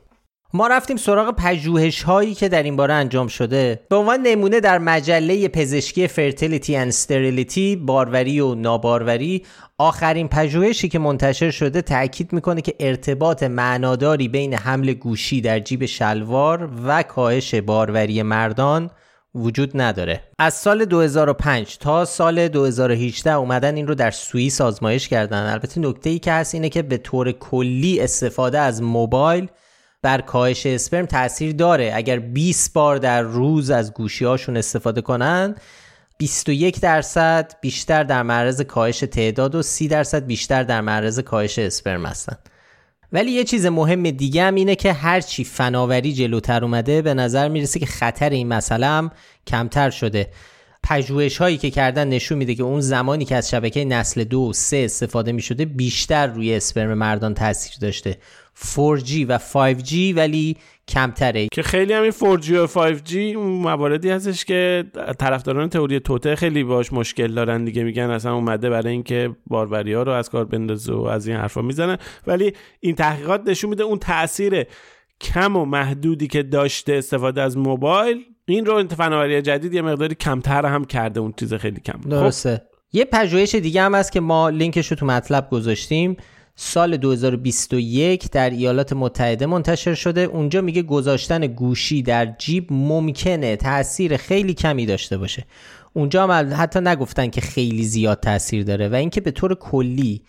[0.53, 3.79] ما رفتیم سراغ پژوهش هایی که در این باره انجام شده.
[3.89, 9.45] به عنوان نمونه در مجله پزشکی Fertility and Sterility باروری و ناباروری
[9.77, 15.85] آخرین پژوهشی که منتشر شده تاکید می‌کنه که ارتباط معناداری بین حمل گوشی در جیب
[15.85, 18.89] شلوار و کاهش باروری مردان
[19.35, 20.23] وجود نداره.
[20.39, 25.51] از سال 2005 تا سال 2018 اومدن این رو در سوئیس آزمایش کردن.
[25.51, 29.47] البته نکته ای که هست اینه که به طور کلی استفاده از موبایل
[30.05, 31.91] بر کاهش اسپرم تاثیر داره.
[31.95, 35.55] اگر 20 بار در روز از گوشی هاشون استفاده کنن
[36.17, 42.05] 21 درصد بیشتر در معرض کاهش تعداد و 30 درصد بیشتر در معرض کاهش اسپرم
[42.05, 42.37] هستن.
[43.13, 47.79] ولی یه چیز مهم دیگه هم اینه که هرچی فناوری جلوتر اومده به نظر می‌رسه
[47.79, 49.11] که خطر این مسئله هم
[49.47, 50.29] کمتر شده.
[50.83, 54.53] پژوهش هایی که کردن نشون میده که اون زمانی که از شبکه نسل دو و
[54.53, 58.17] سه استفاده می شده بیشتر روی اسپرم مردان تاثیر داشته.
[58.57, 61.47] 4G و 5G ولی کمتره.
[61.51, 64.83] که خیلی همین 4G و 5G مواردی هستش که
[65.19, 67.83] طرفداران تئوری توته خیلی باش مشکل دارن دیگه.
[67.83, 71.61] میگن اصلا اومده برای اینکه باروری ها رو از کار بندازه و از این حرفا
[71.61, 74.65] می‌زنن ولی این تحقیقات نشون میده اون تاثیر
[75.21, 80.65] کم و محدودی که داشته استفاده از موبایل این رو فناوری جدید یه مقداری کمتر
[80.65, 81.19] هم کرده.
[81.19, 82.01] اون چیز خیلی کم.
[82.03, 82.09] خب.
[82.09, 82.55] درسته.
[82.55, 82.75] خب.
[82.93, 86.17] یه پژوهش دیگه هم هست که ما لینکش رو تو مطلب گذاشتیم.
[86.57, 90.21] سال 2021 در ایالات متحده منتشر شده.
[90.21, 95.45] اونجا میگه گذاشتن گوشی در جیب ممکنه تاثیر خیلی کمی داشته باشه.
[95.93, 100.21] اونجا هم حتی نگفتن که خیلی زیاد تاثیر داره و اینکه به طور کلی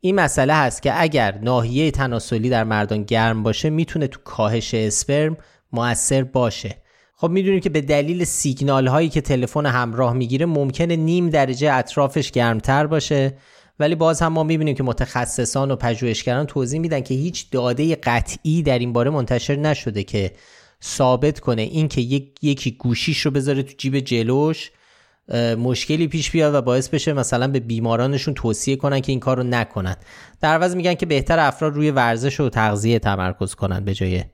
[0.00, 5.36] این مسئله هست که اگر ناحیه تناسلی در مردان گرم باشه می‌تونه تو کاهش اسپرم
[5.72, 6.76] موثر باشه.
[7.14, 12.30] خب می‌دونیم که به دلیل سیگنال هایی که تلفن همراه می‌گیره ممکنه نیم درجه اطرافش
[12.30, 13.36] گرمتر باشه.
[13.80, 18.62] ولی باز هم ما می‌بینیم که متخصصان و پژوهشگران توضیح میدن که هیچ داده قطعی
[18.62, 20.32] در این باره منتشر نشده که
[20.84, 24.70] ثابت کنه اینکه یک یکی گوشیش رو بذاره تو جیب جلوش
[25.58, 29.42] مشکلی پیش بیاد و باعث بشه مثلا به بیمارانشون توصیه کنن که این کار رو
[29.42, 29.96] نکنن.
[30.40, 34.24] در عوض میگن که بهتر افراد روی ورزش و تغذیه تمرکز کنن به جای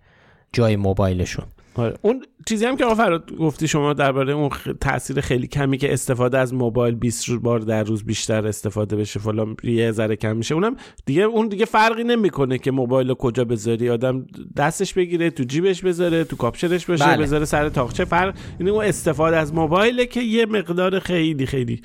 [0.52, 1.46] جای موبایلشون.
[1.76, 1.98] آره.
[2.02, 6.38] اون چیزی هم که آقا فراد گفتی شما درباره اون تاثیر خیلی کمی که استفاده
[6.38, 10.54] از موبایل 20 بار در روز بیشتر استفاده بشه فلان یه ذره کم میشه.
[10.54, 13.90] اونم دیگه اون دیگه فرقی نمی‌کنه که موبایل رو کجا بذاری.
[13.90, 17.22] آدم دستش بگیره تو جیبش بذاره تو کاپشنش باشه بله.
[17.22, 21.82] بذاره سر تاقچه فرق؟ یعنی اون استفاده از موبایله که یه مقدار خیلی خیلی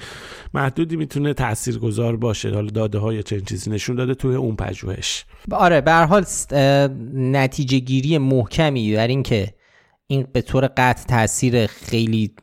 [0.54, 2.54] محدودی می‌تونه تاثیرگذار باشه.
[2.54, 5.26] حالا داده های چنین چیزی نشون داده توی اون پژوهش.
[5.52, 6.26] آره به هر حال
[7.14, 9.54] نتیجه گیری محکمی در اینکه
[10.12, 12.36] این به طور قطع تاثیر خیلی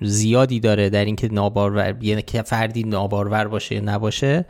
[0.00, 4.44] زیادی داره در اینکه نابارور یعنی که فردی نابارور باشه یا نباشه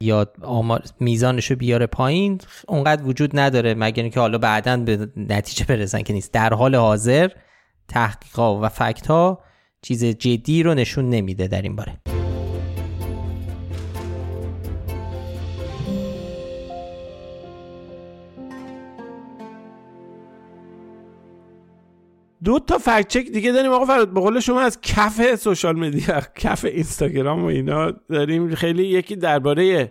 [0.00, 5.64] یا آمار میزانش رو بیاره پایین اونقدر وجود نداره مگر اینکه حالا بعدا به نتیجه
[5.64, 6.32] برسن که نیست.
[6.32, 7.30] در حال حاضر
[7.88, 9.40] تحقیقات و فکت ها
[9.82, 12.17] چیز جدی رو نشون نمیده در این باره.
[22.44, 23.72] دو تا فکت چک دیگه داریم.
[23.72, 28.54] آقا فراد به قول شما از کف سوشال مدیا کف اینستاگرام و اینا داریم.
[28.54, 29.90] خیلی یکی درباره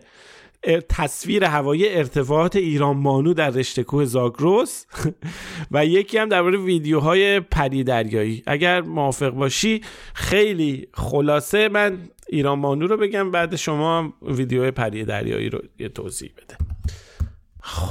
[0.89, 4.86] تصویر هوایی ارتفاعات ایران مانو در رشته کوه زاگرس
[5.72, 9.82] و یکی هم درباره ویدیوهای پری دریایی اگر موافق باشی
[10.14, 11.98] خیلی خلاصه من
[12.30, 16.58] ایران مانو رو بگم بعد شما ویدیو پری دریایی رو یه توضیح بده.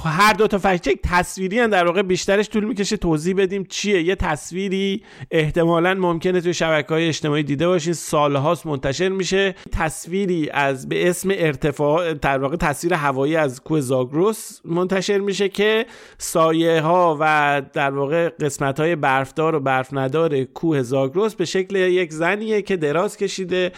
[0.05, 4.03] هر دو تا فکت تصویری هم در واقع بیشترش طول می‌کشه توضیح بدیم چیه.
[4.03, 7.93] یه تصویری احتمالا ممکنه توی شبکه های اجتماعی دیده باشین.
[7.93, 9.55] سالهاست منتشر میشه.
[9.73, 15.87] تصویری از به اسم ارتفاع در واقع تصویر هوایی از کوه زاگروس منتشر میشه که
[16.19, 21.77] سایه ها و در واقع قسمت های برفدار و برف ندار کوه زاگروس به شکل
[21.77, 23.73] یک زنیه که دراز کشیده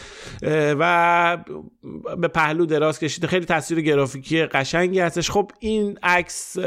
[0.52, 1.38] و
[2.18, 3.26] به پهلو دراز کشیده.
[3.26, 5.30] خیلی تصویر گرافیکی قشنگی هستش.
[5.30, 6.58] خب این این عکس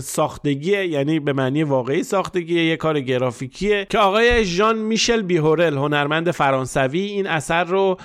[0.00, 6.30] ساختگیه یعنی به معنی واقعی ساختگیه یه کار گرافیکیه که آقای ژان میشل بیهورل هنرمند
[6.30, 7.96] فرانسوی این اثر رو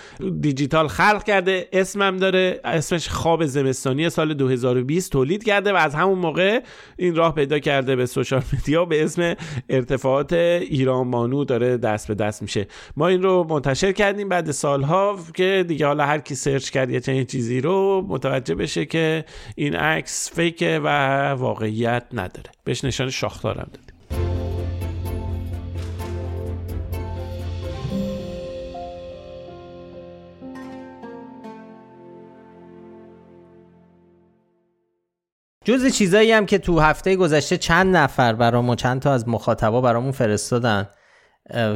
[0.42, 6.20] دیجیتال خلق کرده اسمم داره اسمش خواب زمستانی سال 2020 تولید کرده و از همون
[6.20, 6.60] موقع
[6.98, 9.36] این راه پیدا کرده به سوشال میدیا به اسم
[9.70, 12.68] ارتفاعات ایران مانو داره دست به دست میشه.
[12.98, 17.00] ما این رو منتشر کردیم بعد سالها که دیگه حالا هر کی سرچ کرد یه
[17.00, 20.88] چنین چیزی رو متوجه بشه که این عکس فیکه و
[21.34, 22.52] واقعیت نداره.
[22.64, 23.96] بهش نشان شاخدارم دادیم.
[35.66, 40.12] جز چیزایی هم که تو هفته گذشته چند نفر برامون چند تا از مخاطبا برامون
[40.12, 40.90] فرستادن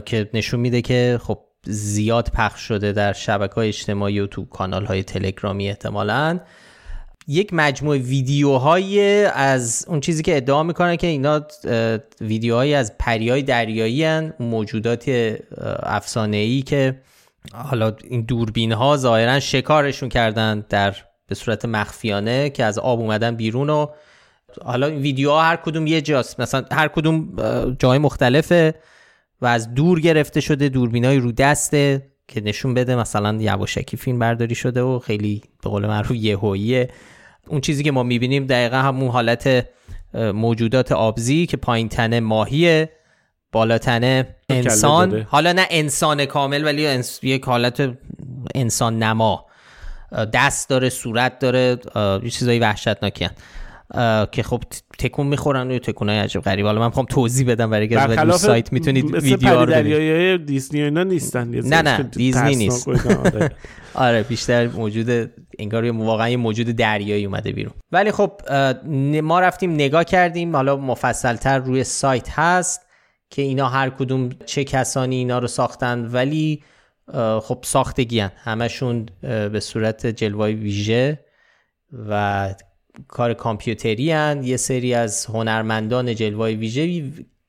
[0.06, 4.86] که نشون میده که خب زیاد پخش شده در شبکه های اجتماعی و تو کانال
[4.86, 6.40] های تلگرامی احتمالاً.
[7.32, 11.42] یک مجموعه ویدیوهای از اون چیزی که ادعا می‌کنه که اینا
[12.22, 15.36] ویدیوهایی از پریای دریایی هن موجودات
[15.84, 17.02] افسانه ای که
[17.54, 20.96] حالا این دوربین ها ظاهرا شکارشون کردن در
[21.28, 23.88] به صورت مخفیانه که از آب اومدن بیرون و
[24.64, 26.40] حالا این ویدیوها هر کدوم یه جاست.
[26.40, 27.36] مثلا هر کدوم
[27.80, 28.74] جای مختلفه
[29.42, 34.20] و از دور گرفته شده دوربین های رو دسته که نشون بده مثلا یواشکی فیلم
[34.20, 36.90] برداری شده و خیلی به قول معروف یهوییه.
[37.50, 39.66] اون چیزی که ما می‌بینیم دقیقا همون حالت
[40.14, 42.90] موجودات آبزی که پایین تنه ماهیه
[43.52, 45.22] بالا تنه انسان.
[45.22, 47.94] حالا نه انسان کامل ولی یک حالت
[48.56, 49.46] انسان نما.
[50.34, 51.78] دست داره صورت داره
[52.24, 53.30] یه چیزایی وحشتناکی
[54.32, 54.64] که خب
[55.00, 56.66] تکون می‌خورن و تکون های عجب غریب.
[56.66, 61.48] حالا من می‌خوام توضیح بدم برای که سایت می‌تونید ویدیو رو ببینید دیزنی اینا نیستن.
[61.48, 62.88] نه نه دیزنی نیست.
[62.88, 63.52] آره.
[63.94, 67.74] آره بیشتر موجود انگار واقعا یه موجود دریایی اومده بیرون.
[67.92, 68.32] ولی خب
[69.24, 70.56] ما رفتیم نگاه کردیم.
[70.56, 72.82] حالا مفصلتر روی سایت هست
[73.30, 76.64] که اینا هر کدوم چه کسانی اینا رو ساختن ولی
[77.42, 78.32] خب ساختگی هن.
[78.44, 81.20] همشون به صورت جلوای ویژه
[82.10, 82.54] و
[83.08, 84.44] کار کامپیوتری هن.
[84.44, 87.04] یه سری از هنرمندان جلوای ویژه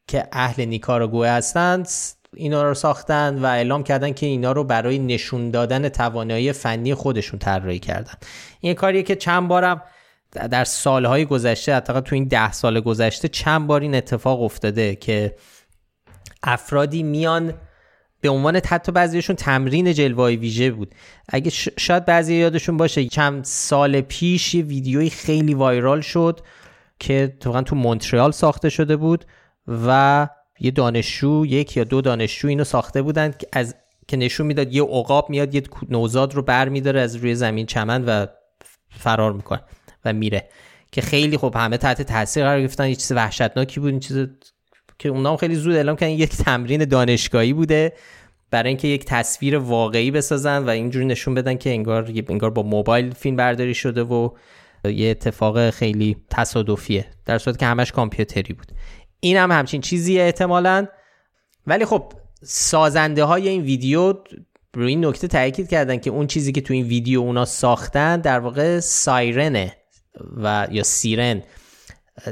[0.07, 1.89] که اهل نیکاراگوه هستند
[2.35, 7.39] اینا رو ساختن و اعلام کردن که اینا رو برای نشون دادن توانایی فنی خودشون
[7.39, 8.13] طراحی کردن
[8.61, 9.83] این کاریه که چند بارم
[10.33, 15.37] در سالهای گذشته حتی تو این ده سال گذشته چند بار این اتفاق افتاده که
[16.43, 17.55] افرادی میان
[18.21, 20.95] به عنوان حتی بعضیشون تمرین جلوه ویژه بود.
[21.29, 26.41] اگه شاید بعضی یادشون باشه چند سال پیش یه ویدیوی خیلی وایرال شد
[26.99, 29.25] که تو مونترال ساخته شده بود
[29.69, 30.29] و
[30.61, 33.75] یه دانشجو یک یا دو دانشجو اینو ساخته بودن که از
[34.09, 38.05] که نشون می‌داد یه عقاب میاد یه نوزاد رو بر میداره از روی زمین چمن
[38.05, 38.27] و
[38.91, 39.63] فرار می‌کنه
[40.05, 40.49] و میره.
[40.93, 42.89] که خیلی خب همه تحت تاثیر قرار گرفتن.
[42.89, 43.91] یه چیز وحشتناکی بود.
[43.91, 44.27] این چیز
[45.01, 47.93] که اونام خیلی زود اعلام کردن یک تمرین دانشگاهی بوده
[48.51, 53.11] برای اینکه یک تصویر واقعی بسازن و اینجوری نشون بدن که انگار انگار با موبایل
[53.11, 54.31] فیلم برداری شده و
[54.85, 58.67] یه اتفاق خیلی تصادفیه در صورت که همش کامپیوتری بود.
[59.21, 60.87] این هم همچین چیزیه احتمالا.
[61.67, 64.15] ولی خب سازنده های این ویدیو
[64.75, 68.39] روی این نکته تاکید کردن که اون چیزی که تو این ویدیو اونا ساختن در
[68.39, 69.77] واقع سایرنه
[70.37, 71.43] و یا سیرن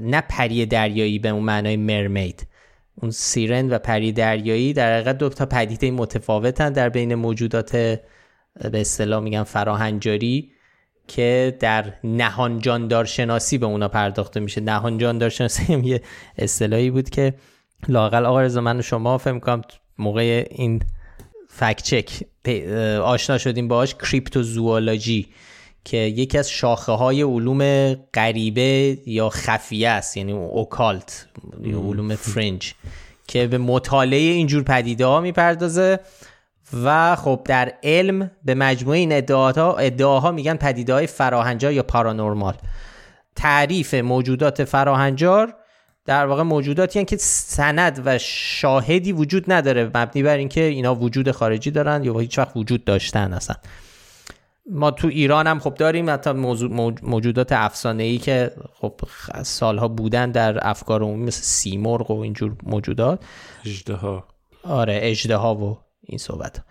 [0.02, 2.47] نه پری دریایی به اون معنای مرمید
[3.02, 8.80] اون سیرن و پری دریایی در حقیقت دو تا پدیده متفاوتن در بین موجودات به
[8.80, 10.52] اصطلاح میگن فراهنجاری
[11.08, 14.60] که در نهان جاندار شناسی به اونا پرداخته میشه.
[14.60, 16.02] نهان جاندار شناسی هم یه
[16.38, 17.34] اصطلاحی بود که
[17.88, 19.62] لاقل آقا رضا من و شما فهم کنم
[19.98, 20.82] موقع این
[21.48, 22.22] فکت چک
[23.02, 25.28] آشنا شدیم باهاش کریپتوزوالوجی
[25.84, 31.26] که یکی از شاخه های علوم غریبه یا خفیه است یعنی اوکالت
[31.62, 32.74] یا علوم فرنج
[33.28, 36.00] که به مطالعه اینجور پدیده ها می‌پردازه
[36.84, 42.54] و خب در علم به مجموعه این ادعاها, ادعاها میگن پدیده های فراهنجار یا پارانورمال.
[43.36, 45.54] تعریف موجودات فراهنجار
[46.04, 51.70] در واقع موجوداتی که سند و شاهدی وجود نداره مبنی بر اینکه اینا وجود خارجی
[51.70, 53.56] دارن یا هیچ وقت وجود داشتن اصلا.
[54.70, 56.32] ما تو ایران هم خب داریم حتی
[57.02, 59.00] موجودات افسانه ای که خب
[59.42, 63.20] سالها بودن در افکار عمومی مثل سیمرغ و اینجور موجودات.
[63.66, 63.98] اجده
[64.64, 66.62] آره اجده ها و این صحبت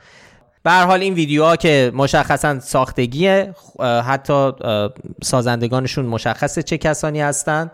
[0.64, 3.56] به حال این ویدیوها که مشخصا ساختگیه
[4.06, 4.52] حتی
[5.24, 7.72] سازندگانشون مشخصه چه کسانی هستند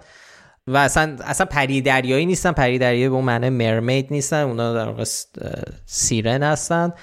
[0.68, 4.86] و اصلا اصلا پری دریایی نیستن پری دریایی به اون معنی مرمید نیستن اونا در
[4.86, 5.04] واقع
[5.86, 6.94] سیرن هستن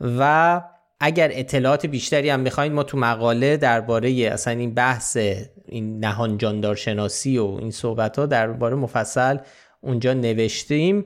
[0.00, 0.60] و
[1.04, 5.16] اگر اطلاعات بیشتری هم می‌خواین ما تو مقاله درباره اصلا این بحث
[5.68, 9.36] این نهان جاندار شناسی و این صحبت ها درباره مفصل
[9.80, 11.04] اونجا نوشتیم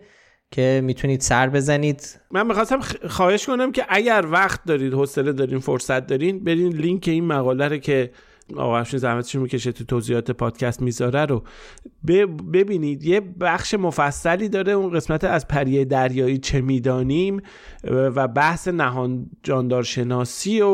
[0.51, 2.21] که می‌تونید سر بزنید.
[2.31, 7.25] من می‌خواستم خواهش کنم که اگر وقت دارید حوصله دارین فرصت دارین برین لینک این
[7.25, 8.11] مقاله رو که
[8.57, 11.43] آقا افشین زحمتشون می‌کشه تو توضیحات پادکست می‌ذاره رو؟
[12.53, 17.43] ببینید یه بخش مفصلی داره اون قسمت از پریه دریایی چه می‌دانیم
[17.91, 20.67] و بحث نهان جاندار شناسی و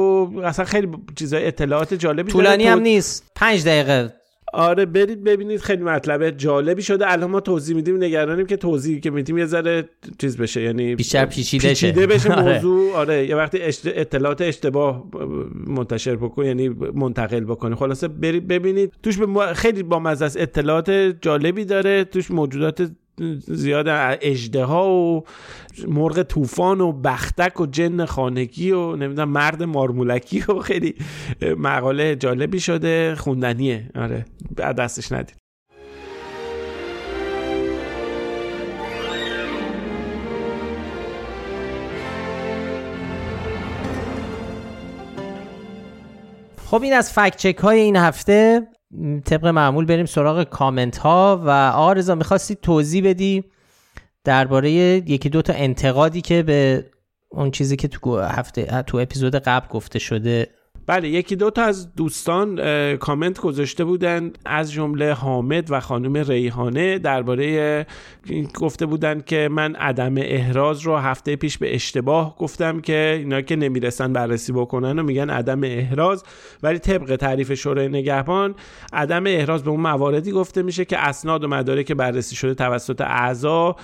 [0.44, 3.32] اصلا خیلی چیزای اطلاعات جالبی طولانی هم نیست.
[3.34, 4.14] پنج دقیقه
[4.52, 7.12] آره برید ببینید خیلی مطلب جالبی شده.
[7.12, 9.88] الان ما توضیح میدیم نگرانیم که توضیحی که میدیم یه ذره
[10.18, 12.54] چیز بشه یعنی بیشتر پیچیده, پیچیده بشه آره.
[12.54, 12.92] موضوع.
[12.94, 13.26] آره.
[13.26, 15.04] یه وقتی اطلاعات اشتباه
[15.66, 17.76] منتشر بکن یعنی منتقل بکنه.
[17.76, 18.92] خلاصه برید ببینید.
[19.02, 20.90] توش به خیلی با مزه اطلاعات
[21.22, 22.04] جالبی داره.
[22.04, 22.90] توش موجودات
[23.46, 23.86] زیاد
[24.22, 25.24] اجده ها و
[25.88, 30.94] مرغ طوفان و بختک و جن خانگی و نمی‌دونم مرد مارمولکی و خیلی
[31.58, 33.90] مقاله جالبی شده خوندنیه.
[33.94, 34.24] آره.
[34.56, 35.36] دستش ندید.
[46.66, 48.68] خب این از فکت چک های این هفته.
[49.24, 53.44] طبق معمول بریم سراغ کامنت ها و آرزا می‌خواستی توضیح بدی
[54.24, 56.84] درباره یکی دو تا انتقادی که به
[57.28, 60.48] اون چیزی که تو هفته تو اپیزود قبل گفته شده
[60.86, 62.56] بله یکی دو تا از دوستان
[62.96, 67.86] کامنت گذاشته بودند از جمله حامد و خانم ریحانه درباره
[68.54, 73.56] گفته بودند که من عدم احراز رو هفته پیش به اشتباه گفتم که اینا که
[73.56, 76.24] نمی‌رسن بررسی بکنن و میگن عدم احراز.
[76.62, 78.54] ولی طبق تعریف شورای نگهبان
[78.92, 83.76] عدم احراز به اون مواردی گفته میشه که اسناد و مدارک بررسی شده توسط اعضا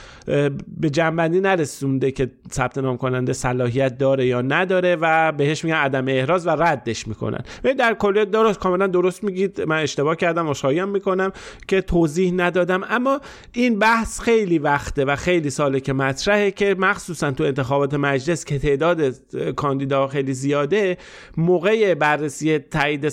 [0.81, 6.05] به جنبندی نرسونده که ثبت نام کننده صلاحیت داره یا نداره و بهش میگن عدم
[6.09, 7.41] احراز و رد ردش می‌کنن.
[7.79, 9.61] در کلیت درست کاملا درست میگید.
[9.61, 11.33] من اشتباه کردم عذرخواهی می‌کنم
[11.69, 12.85] که توضیح ندادم.
[12.89, 13.21] اما
[13.53, 18.59] این بحث خیلی وقته و خیلی ساله که مطرحه که مخصوصا تو انتخابات مجلس که
[18.59, 19.15] تعداد
[19.57, 20.99] کاندیدا خیلی زیاده
[21.37, 23.09] موقع بررسی تایید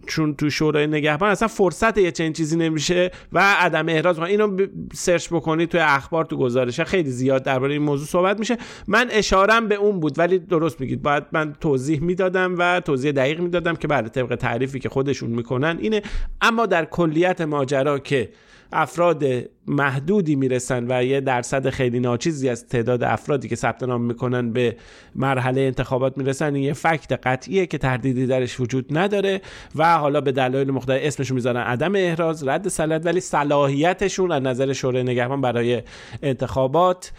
[0.00, 5.28] صلاحیتشون تو شورای نگهبان اصلا فرصت یه چنین چیزی نمیشه و عدم احراز اینو سرچ
[5.28, 8.56] بکنید تو اخبار تو گزارش خیلی زیاد درباره این موضوع صحبت میشه.
[8.88, 11.02] من اشارم به اون بود ولی درست میگید.
[11.02, 15.78] باید من توضیح می‌دادم و توضیح دقیق می‌دادم که بله طبق تعریفی که خودشون می‌کنن
[15.80, 16.02] اینه.
[16.40, 18.28] اما در کلیت ماجرا که
[18.72, 19.24] افراد
[19.66, 24.76] محدودی می‌رسن و یه درصد خیلی ناچیزی از تعداد افرادی که ثبت نام می‌کنن به
[25.14, 29.40] مرحله انتخابات می‌رسن این یه فکت قطعیه که تردیدی درش وجود نداره
[29.76, 31.60] و حالا به دلایل مختلف اسمشون می‌ذارن.
[31.60, 35.82] عدم احراز رد صلاحیت ولی صلاحیتشون از نظر شورای نگهبان برای
[36.22, 37.12] انتخابات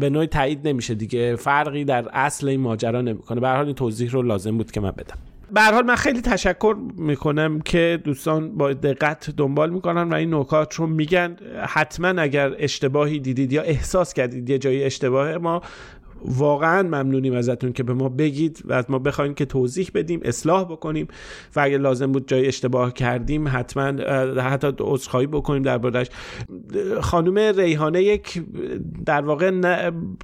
[0.00, 1.36] به تایید نمیشه دیگه.
[1.36, 3.40] فرقی در اصل این ماجرا نمی‌کنه.
[3.40, 5.18] به هر حال این توضیح رو لازم بود که من بدم.
[5.54, 10.74] به حال من خیلی تشکر می‌کنم که دوستان با دقت دنبال می‌کنن و این نکات
[10.74, 11.36] رو میگن.
[11.68, 15.62] حتما اگر اشتباهی دیدید یا احساس کردید یه جایی اشتباهه ما
[16.24, 20.64] واقعا ممنونیم ازتون که به ما بگید و از ما بخواین که توضیح بدیم اصلاح
[20.64, 21.08] بکنیم
[21.56, 23.84] و اگر لازم بود جای اشتباه کردیم حتما
[24.42, 26.06] حتی عذرخواهی بکنیم دربارش
[27.00, 28.42] خانم ریحانه یک
[29.06, 29.50] در واقع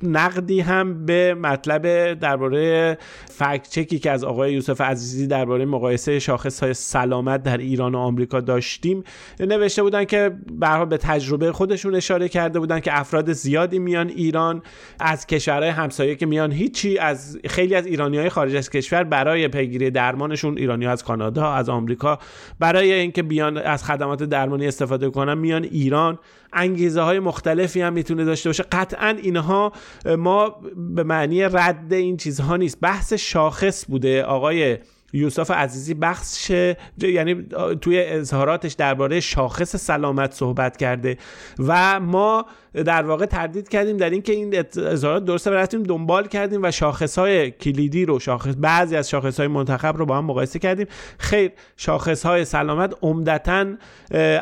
[0.03, 2.99] نقدی هم به مطلب درباره
[3.31, 7.99] فکت چکی که از آقای یوسف عزیزی درباره مقایسه شاخص های سلامت در ایران و
[7.99, 9.05] آمریکا داشتیم
[9.41, 14.63] نوشته بودن که به به تجربه خودشون اشاره کرده بودن که افراد زیادی میان ایران
[14.99, 19.49] از کشورهای همسایه که میان هیچی از خیلی از ایرانی های خارج از کشور برای
[19.49, 22.19] پیگیری درمانشون ایرانی از کانادا از آمریکا
[22.59, 26.19] برای اینکه بیان از خدمات درمانی استفاده کنن میان ایران.
[26.53, 28.63] انگیزه های مختلفی هم می‌تونه داشته باشه.
[28.73, 29.73] قطعا اینها
[30.19, 32.79] ما به معنی رد این چیزها نیست.
[32.81, 34.23] بحث شاخص بوده.
[34.23, 34.79] آقای
[35.13, 36.51] یوسف عزیزی بخش
[36.99, 37.47] یعنی
[37.81, 41.17] توی اظهاراتش درباره شاخص سلامت صحبت کرده
[41.59, 42.47] و ما
[42.85, 47.51] در واقع تردید کردیم در اینکه این اظهارات درسته رفتیم دنبال کردیم و شاخص های
[47.51, 50.87] کلیدی رو شاخص بعضی از شاخص های منتخب رو با هم مقایسه کردیم.
[51.19, 53.67] خیر شاخص های سلامت عمدتا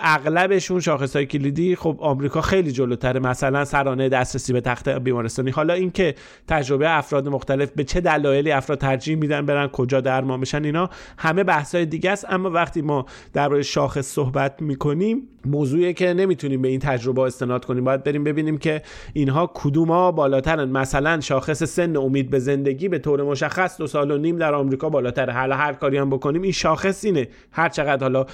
[0.03, 1.77] اغلبشون شاخص های کلیدی.
[1.77, 3.21] خب آمریکا خیلی جلوتره.
[3.21, 5.51] مثلا سرانه دسترسی به تخت بیمارستانی.
[5.51, 6.15] حالا اینکه
[6.49, 11.45] تجربه افراد مختلف به چه دلایلی افراد ترجیح میدن برن کجا درمان بشن اینا همه
[11.45, 12.27] بحث های دیگه است.
[12.29, 17.85] اما وقتی ما درباره شاخص صحبت می‌کنیم موضوعی که نمی‌تونیم به این تجربه استناد کنیم.
[17.85, 20.69] باید بریم ببینیم که اینها کدوما بالاترن.
[20.69, 24.89] مثلا شاخص سن امید به زندگی به طور مشخص دو سال و نیم در آمریکا
[24.89, 25.33] بالاتره.
[25.33, 27.29] حالا هر کاری هم بکنیم این شاخص اینه.
[27.53, 28.27] هر چقدر حالا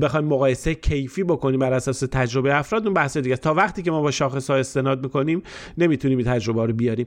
[0.00, 4.00] بخوایم مقایسه کیفی بکنیم بر اساس تجربه افراد اون بحث دیگه تا وقتی که ما
[4.00, 5.42] با شاخص ها استناد می‌کنیم
[5.78, 7.06] نمی‌تونیم این تجربه رو بیاریم.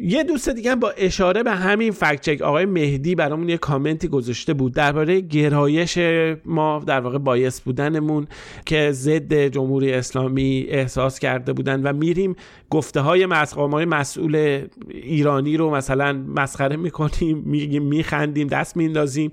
[0.00, 4.54] یه دوست دیگه با اشاره به همین فکت چک آقای مهدی برامون یه کامنتی گذاشته
[4.54, 5.98] بود درباره گرایش
[6.44, 8.26] ما در واقع بایس بودنمون
[8.66, 12.36] که ضد جمهوری اسلامی احساس کرده بودن و میریم
[12.70, 13.22] گفته های
[13.56, 19.30] های مسئول ایرانی رو مثلا مسخره می‌کنیم میگیم میخندیم دست میندازیم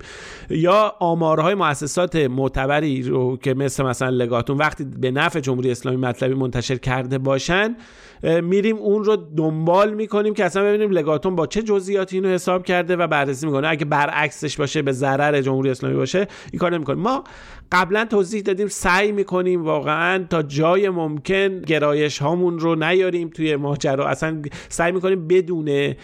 [0.50, 6.34] یا آمارهای مؤسسات معتبری رو که مثل مثلا لگاتون وقتی به نفع جمهوری اسلامی مطلبی
[6.34, 7.76] منتشر کرده باشن
[8.42, 12.96] میریم اون رو دنبال می‌کنیم که اصلا ببینیم لگاتون با چه جزئیاتی اینو حساب کرده
[12.96, 13.68] و بررسی می‌کنه.
[13.68, 17.00] اگه برعکسش باشه به ضرر جمهوری اسلامی باشه این کار نمی‌کنیم.
[17.00, 17.24] ما
[17.72, 24.08] قبلا توضیح دادیم سعی می‌کنیم واقعا تا جای ممکن گرایش هامون رو نیاریم توی ماجرا.
[24.08, 25.94] اصلا سعی می‌کنیم بدون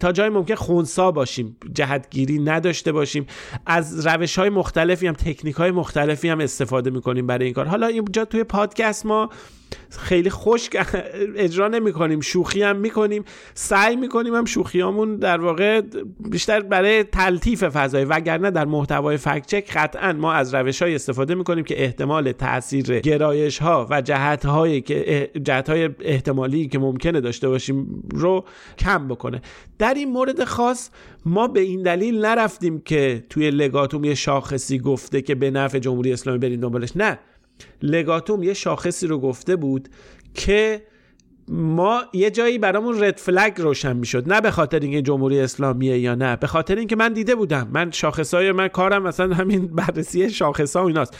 [0.00, 3.26] تا جای ممکن خونسا باشیم جهتگیری نداشته باشیم.
[3.66, 7.66] از روش های مختلفی هم تکنیک های مختلفی هم استفاده می‌کنیم برای این کار.
[7.66, 9.30] حالا اینجا توی پادکست ما
[9.90, 10.70] خیلی خوش
[11.36, 15.82] اجرا نمی کنیم شوخی هم می کنیم سعی می کنیم هم شوخیامون در واقع
[16.30, 21.34] بیشتر برای تلطیف فضای وگرنه در محتوای فکت چک قطعا ما از روش های استفاده
[21.34, 26.78] می کنیم که احتمال تاثیر گرایش ها و جهت های که جهت های احتمالی که
[26.78, 28.44] ممکنه داشته باشیم رو
[28.78, 29.42] کم بکنه.
[29.78, 30.90] در این مورد خاص
[31.26, 36.12] ما به این دلیل نرفتیم که توی لگاتوم یه شاخصی گفته که به نفع جمهوری
[36.12, 36.96] اسلامی برین دنبالش.
[36.96, 37.18] نه.
[37.82, 39.88] لگاتوم یه شاخصی رو گفته بود
[40.34, 40.82] که
[41.48, 44.32] ما یه جایی برامون رد فلگ روشن می‌شد.
[44.32, 47.68] نه به خاطر اینکه جمهوری اسلامیه یا نه به خاطر اینکه من دیده بودم.
[47.72, 51.16] من شاخصای من کارم مثلا همین بررسی شاخصا و ایناست.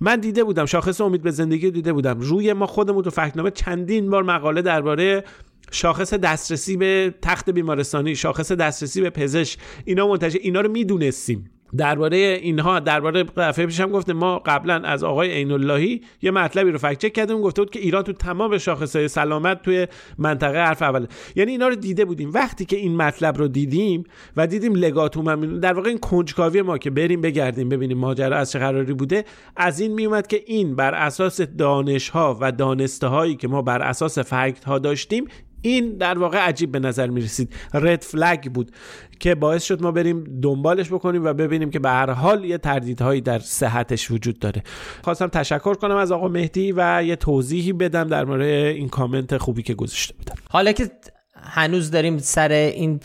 [0.00, 2.20] من دیده بودم شاخص امید به زندگی دیده بودم.
[2.20, 5.24] روی ما خودمون تو فکنامه چندین بار مقاله درباره
[5.70, 11.50] شاخص دسترسی به تخت بیمارستانی شاخص دسترسی به پزشک اینا منتشر اینا رو می‌دونستیم.
[11.76, 16.78] درباره اینها درباره دفعه پیشم گفته ما قبلا از آقای عین اللهی یه مطلبی رو
[16.78, 19.86] فکت چک کردیم گفته بود که ایران تو تمام شاخصهای سلامت توی
[20.18, 21.06] منطقه حرف اول
[21.36, 22.30] یعنی اینا رو دیده بودیم.
[22.32, 24.04] وقتی که این مطلب رو دیدیم
[24.36, 28.52] و دیدیم لگاتوم هم در واقع این کنجکاوی ما که بریم بگردیم ببینیم ماجرا از
[28.52, 29.24] چه قراری بوده
[29.56, 33.82] از این میومد که این بر اساس دانش ها و دانسته هایی که ما بر
[33.82, 35.24] اساس فکت ها داشتیم
[35.62, 38.72] این در واقع عجیب به نظر می رسید رد فلگ بود
[39.20, 43.20] که باعث شد ما بریم دنبالش بکنیم و ببینیم که به هر حال یه تردیدهایی
[43.20, 44.62] در صحتش وجود داره.
[45.04, 49.62] خواستم تشکر کنم از آقا مهدی و یه توضیحی بدم در مورد این کامنت خوبی
[49.62, 50.90] که گذاشته بودم حالا که
[51.34, 52.98] هنوز داریم سر این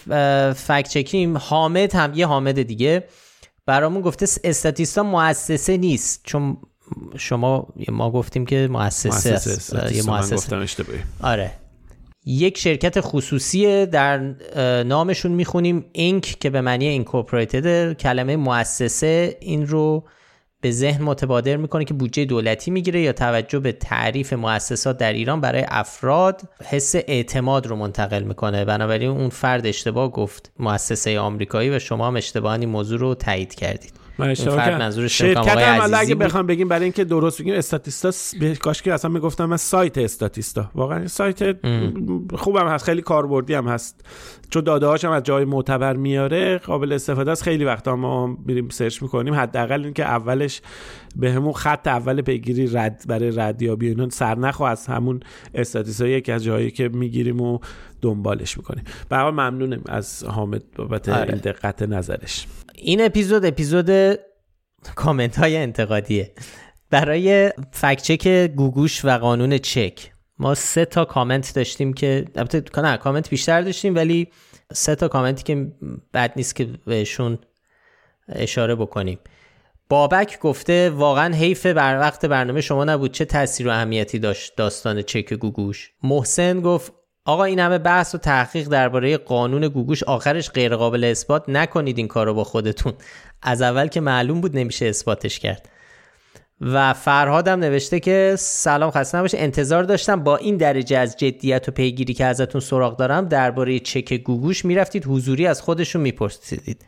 [0.54, 3.04] فکت چکیم حامد هم یه حامد دیگه
[3.66, 6.22] برامون گفته استاتیستا مؤسسه نیست.
[6.24, 6.58] چون
[7.18, 10.70] شما ما گفتیم که مؤسسه, مؤسسه یه مؤسسه.
[11.22, 11.52] آره.
[12.30, 14.18] یک شرکت خصوصی در
[14.84, 20.04] نامشون می‌خونیم اینک که به معنی اینکورپوریتد کلمه مؤسسه این رو
[20.62, 25.42] به ذهن متبادر می‌کنه که بودجه دولتی می‌گیره یا توجه به تعریف مؤسسات در ایران
[25.42, 28.66] برای افراد حس اعتماد رو منتقل می‌کنه.
[28.66, 33.56] بنابراین اون فرد اشتباه گفت مؤسسه آمریکایی و شما هم اشتباه این موضوع رو تایید
[33.56, 34.07] کردید.
[34.20, 34.34] من
[35.08, 38.12] شرکت هم اگه بخوام بگیم برای اینکه درست بگیم استاتیستا
[38.60, 40.72] کاش که اصلا می‌گفتم من سایت استاتیستا.
[40.76, 41.58] واقعا سایت
[42.36, 44.06] خوبم هست خیلی کاربردی هم هست.
[44.50, 47.44] چون داده هم از جای معتبر میاره قابل استفاده است.
[47.44, 49.34] خیلی وقتا ما میریم سرچ می‌کنیم.
[49.34, 50.62] حداقل اینکه اولش
[51.16, 55.20] به همون خط اول پیگیری رد برای ردیابی اینا سرنخ از همون
[55.54, 57.60] استاتیستا یکی از جایی که می‌گیریم و
[58.02, 58.84] دنبالش می‌کنیم.
[59.10, 61.34] به ممنونم از حامد بابت آره.
[61.34, 62.48] این دقت نظرش.
[62.76, 64.20] این اپیزود اپیزود
[64.96, 66.34] کامنت های انتقادیه.
[66.90, 73.30] برای فکچک گوگوش و قانون چک ما سه تا کامنت داشتیم که البته نه کامنت
[73.30, 74.28] بیشتر داشتیم ولی
[74.74, 75.72] سه تا کامنتی که
[76.14, 77.40] بد نیست که بهشون
[78.30, 79.20] اشاره بکنیم.
[79.90, 85.02] بابک گفته واقعا حیف بر وقت برنامه شما نبود چه تاثیر و اهمیتی داشت داستان
[85.02, 86.94] چک گوگوش؟ محسن گفت
[87.28, 92.08] آقا این همه بحث و تحقیق درباره قانون گوگوش آخرش غیر قابل اثبات نکنید این
[92.08, 92.94] کارو با خودتون.
[93.42, 95.70] از اول که معلوم بود نمیشه اثباتش کرد.
[96.62, 101.72] و فرهادم نوشته که سلام خسته نباشه انتظار داشتم با این درجه از جدیت و
[101.72, 106.86] پیگیری که ازتون سراغ دارم درباره چک گوگوش می‌رفتید حضوری از خودشون میپرسیدید.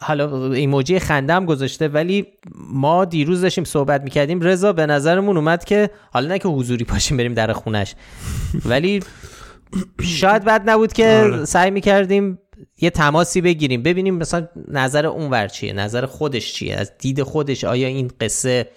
[0.00, 2.26] حالا ایموجی خندم گذاشته ولی
[2.68, 4.40] ما دیروز داشتیم صحبت می‌کردیم.
[4.40, 7.94] رضا به نظرمون اومد که حالا نه که حضوری پاشیم بریم در خونش
[8.64, 9.00] ولی
[10.02, 11.44] شاید بد نبود که آره.
[11.44, 12.38] سعی می‌کردیم
[12.80, 17.88] یه تماسی بگیریم ببینیم مثلا نظر اونور چیه نظر خودش چیه از دید خودش آیا
[17.88, 18.68] این قصه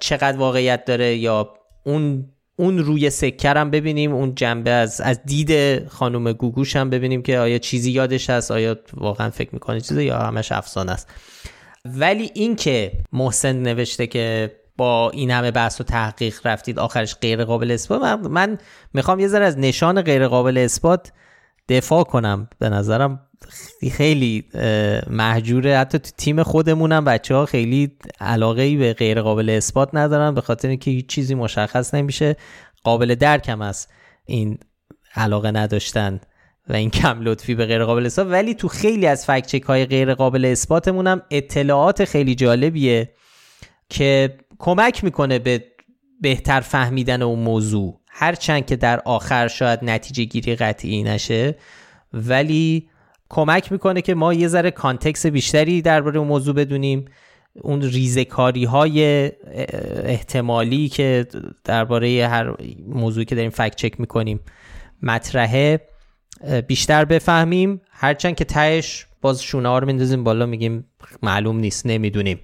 [0.00, 1.54] چقدر واقعیت داره یا
[1.84, 7.38] اون اون روی سکرم ببینیم اون جنبه از از دید خانم گوگوش هم ببینیم که
[7.38, 11.08] آیا چیزی یادش هست آیا واقعا فکر می‌کنه چیزی یا همش افسانه است
[11.84, 17.44] ولی این که محسن نوشته که با این همه بحث و تحقیق رفتید آخرش غیر
[17.44, 18.02] قابل اثبات.
[18.02, 18.58] من,
[18.94, 21.12] می‌خوام یه ذره از نشان غیر قابل اثبات
[21.68, 22.48] دفاع کنم.
[22.58, 23.20] به نظرم
[23.92, 24.44] خیلی
[25.10, 25.78] محجوره.
[25.78, 30.34] حتی تو تیم خودمونم بچه ها خیلی علاقه ای به غیر قابل اثبات ندارن.
[30.34, 32.36] به خاطر اینکه هیچ چیزی مشخص نمیشه.
[32.84, 33.92] قابل درکم است
[34.26, 34.58] این
[35.14, 36.20] علاقه نداشتن
[36.68, 38.26] و این کم لطفی به غیر قابل اثبات.
[38.26, 43.12] ولی تو خیلی از فکچک های غیر قابل اثباتمون اطلاعات خیلی جالبیه
[43.88, 45.64] که کمک می‌کنه به
[46.20, 48.00] بهتر فهمیدن اون موضوع.
[48.10, 51.54] هرچند که در آخر شاید نتیجه گیری قطعی نشه
[52.12, 52.88] ولی
[53.28, 57.04] کمک می‌کنه که ما یه ذره کانتکس بیشتری درباره اون موضوع بدونیم.
[57.62, 59.32] اون ریزکاری های
[60.04, 61.26] احتمالی که
[61.64, 62.54] درباره هر
[62.88, 64.40] موضوعی که داریم فکت چک می‌کنیم
[65.02, 65.80] مطرحه
[66.66, 67.80] بیشتر بفهمیم.
[67.90, 70.84] هرچند که تهش باز شونه ها رو میندازیم بالا میگیم
[71.22, 72.38] معلوم نیست نمی‌دونیم.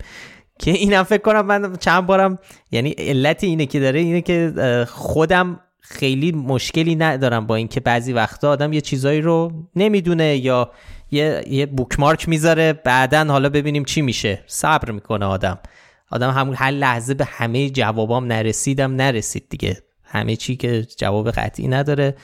[0.63, 2.39] که اینم فکر کنم من چند بارم
[2.71, 4.53] یعنی علت اینه که داره اینه که
[4.89, 10.71] خودم خیلی مشکلی ندارم با اینکه بعضی وقتا آدم یه چیزایی رو نمی‌دونه یا
[11.11, 14.45] یه, یه بوکمارک می‌ذاره بعدا حالا ببینیم چی میشه.
[14.47, 15.59] صبر می‌کنه آدم.
[16.11, 19.77] آدم همون هر لحظه به همه جوابام نرسیدم نرسید دیگه.
[20.05, 22.17] همه چی که جواب قطعی نداره.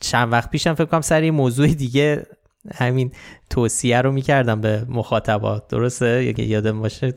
[0.00, 2.26] چند وقت پیشم فکر کنم سر موضوع دیگه
[2.74, 3.12] همین
[3.50, 5.68] توصیه رو می‌کردم به مخاطبات.
[5.68, 7.14] درسته؟ یادم باشه.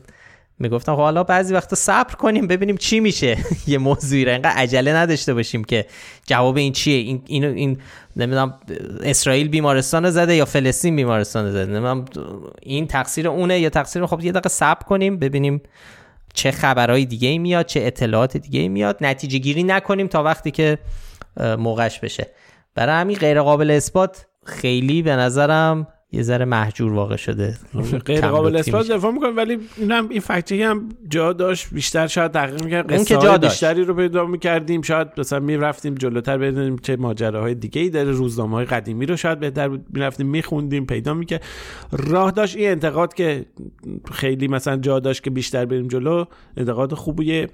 [0.60, 3.38] می‌گفتم خب حالا بعضی وقتا صبر کنیم ببینیم چی میشه.
[3.66, 5.86] یه موضوعی رو اینقدر عجله نداشته باشیم که
[6.26, 7.78] جواب این چیه؟ این این, این
[8.16, 8.60] نمی‌دونم
[9.02, 12.04] اسرائیل بیمارستان زده یا فلسطین بیمارستان زده؟ نمی‌دونم
[12.62, 15.62] این تقصیر اونه یا تقصیر خب یه دقیقه صبر کنیم ببینیم
[16.34, 18.96] چه خبرهای دیگه میاد چه اطلاعات دیگه میاد.
[19.00, 20.78] نتیجه گیری نکنیم تا وقتی که
[21.58, 22.26] موقعش بشه.
[22.74, 27.54] برای همین غیر قابل اثبات خیلی به نظرم یه ذره محجور واقع شده.
[28.04, 32.64] غیر قابل اثبات دفاع می‌کنم ولی اینم این فکتی هم جا داشت بیشتر شاید تحقیق
[32.64, 34.82] می‌کرد اون که جا بیشتری رو پیدا می‌کردیم.
[34.82, 39.40] شاید مثلا می‌رفتیم جلوتر بدونیم چه ماجراهای دیگه ای داره روزنامه های قدیمی رو شاید
[39.40, 41.44] بهتر می‌رفتیم میخوندیم پیدا می‌کرد.
[41.92, 43.44] راه داشت این انتقاد که
[44.12, 46.24] خیلی مثلا جا داشت که بیشتر بریم جلو
[46.56, 47.48] انتقاد خوبیه.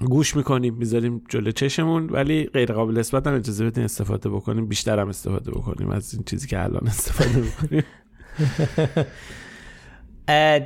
[0.00, 4.66] گوش می‌کنیم می‌ذاریم جلو چشمون ولی غیر قابل اثبات هم اجازه بدین استفاده بکنیم.
[4.66, 7.84] بیشتر هم استفاده بکنیم از این چیزی که الان استفاده بکنیم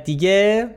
[0.05, 0.69] دیگه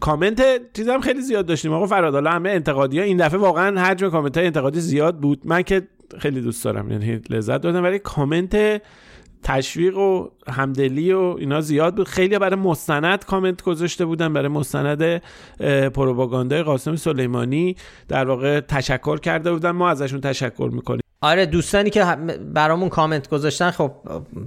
[0.00, 1.72] کامنت چیز هم خیلی زیاد داشتیم.
[1.72, 5.40] آقا فراد حالا همه انتقادی ها این دفعه واقعا حجم کامنت های انتقادی زیاد بود.
[5.44, 5.82] من که
[6.18, 8.82] خیلی دوست دارم یعنی لذت دادم ولی کامنت
[9.42, 12.08] تشویق و همدلی و اینا زیاد بود.
[12.08, 15.22] خیلی برای مستند کامنت گذاشته بودن برای مستند
[15.94, 17.76] پروپاگاندای قاسم سلیمانی
[18.08, 19.70] در واقع تشکر کرده بودن.
[19.70, 21.02] ما ازشون تشکر می‌کنیم.
[21.20, 22.04] آره دوستانی که
[22.54, 23.92] برامون کامنت گذاشتن خب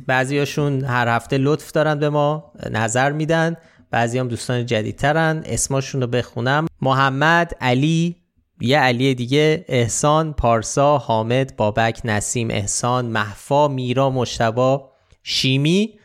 [0.07, 3.55] بعضیاشون هر هفته لطف دارن به ما نظر میدن.
[3.91, 5.43] بعضی هم دوستان جدیدترن.
[5.45, 6.67] اسماشون رو بخونم.
[6.81, 8.15] محمد علی
[8.62, 14.91] یه علی دیگه احسان پارسا حامد بابک نسیم احسان محفا میرا مشتبا
[15.24, 15.99] شیمی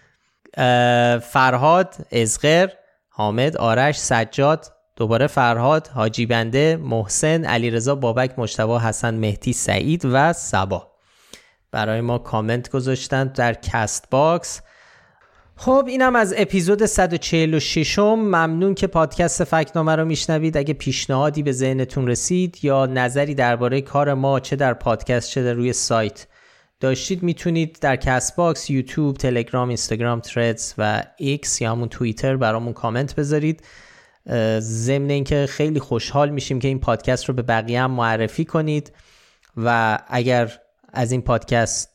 [1.23, 2.69] فرهاد ازغر
[3.09, 10.33] حامد آرش سجاد دوباره فرهاد حاجی بنده محسن علیرضا بابک مجتبی حسن مهدی سعید و
[10.33, 10.91] صبا.
[11.71, 14.61] برای ما کامنت گذاشتن در Castbox.
[15.63, 20.57] خب اینم از اپیزود 146 ممنون که پادکست فکت‌نامه رو میشنوید.
[20.57, 25.53] اگه پیشنهادی به ذهنتون رسید یا نظری درباره کار ما چه در پادکست چه در
[25.53, 26.27] روی سایت
[26.81, 33.15] داشتید می‌تونید در Castbox، یوتیوب، تلگرام، اینستاگرام، Threads و ایکس یا همون توییتر برامون کامنت
[33.15, 33.63] بذارید.
[34.59, 38.93] ضمن اینکه خیلی خوشحال میشیم که این پادکست رو به بقیه هم معرفی کنید
[39.57, 40.53] و اگر
[40.93, 41.91] از این پادکست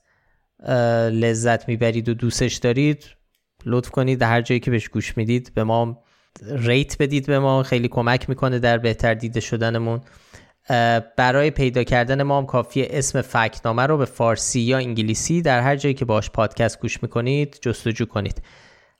[1.11, 3.05] لذت می‌برید و دوستش دارید
[3.65, 4.23] لطف کنید.
[4.23, 6.03] هر جایی که بهش گوش می‌دید به ما
[6.51, 7.63] rate بدید به ما.
[7.63, 10.01] خیلی کمک می‌کنه در بهتر دیده شدنمون.
[11.17, 15.75] برای پیدا کردن ما هم کافیه اسم فکنامه رو به فارسی یا انگلیسی در هر
[15.75, 18.41] جایی که باش پادکست گوش می‌کنید جستجو کنید.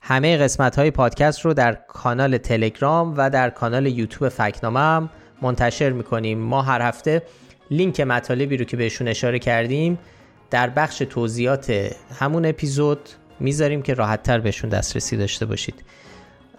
[0.00, 5.10] همه قسمت های پادکست رو در کانال تلگرام و در کانال یوتیوب فکنامه هم
[5.42, 6.38] منتشر می‌کنیم.
[6.38, 7.22] ما هر هفته
[7.70, 9.98] لینک مطالبی رو که بهشون اشاره کردیم
[10.50, 13.08] در بخش توضیحات همون اپیزود
[13.40, 15.84] می‌ذاریم که راحتتر بهشون دسترسی داشته باشید.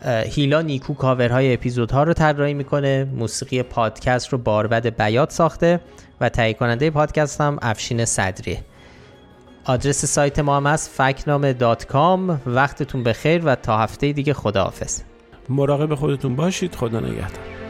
[0.05, 5.79] هیلا نیکو کاورهای اپیزودها رو طراحی می‌کنه موسیقی پادکست رو باربد بیات ساخته
[6.21, 8.59] و تهیه کننده پادکست هم افشین صدریه
[9.65, 11.53] آدرس سایت ما هم از فکنامه
[12.45, 15.01] وقتتون بخیر و تا هفته دیگه خداحافظ.
[15.49, 16.75] مراقب خودتون باشید.
[16.75, 17.66] خدا نگهدار.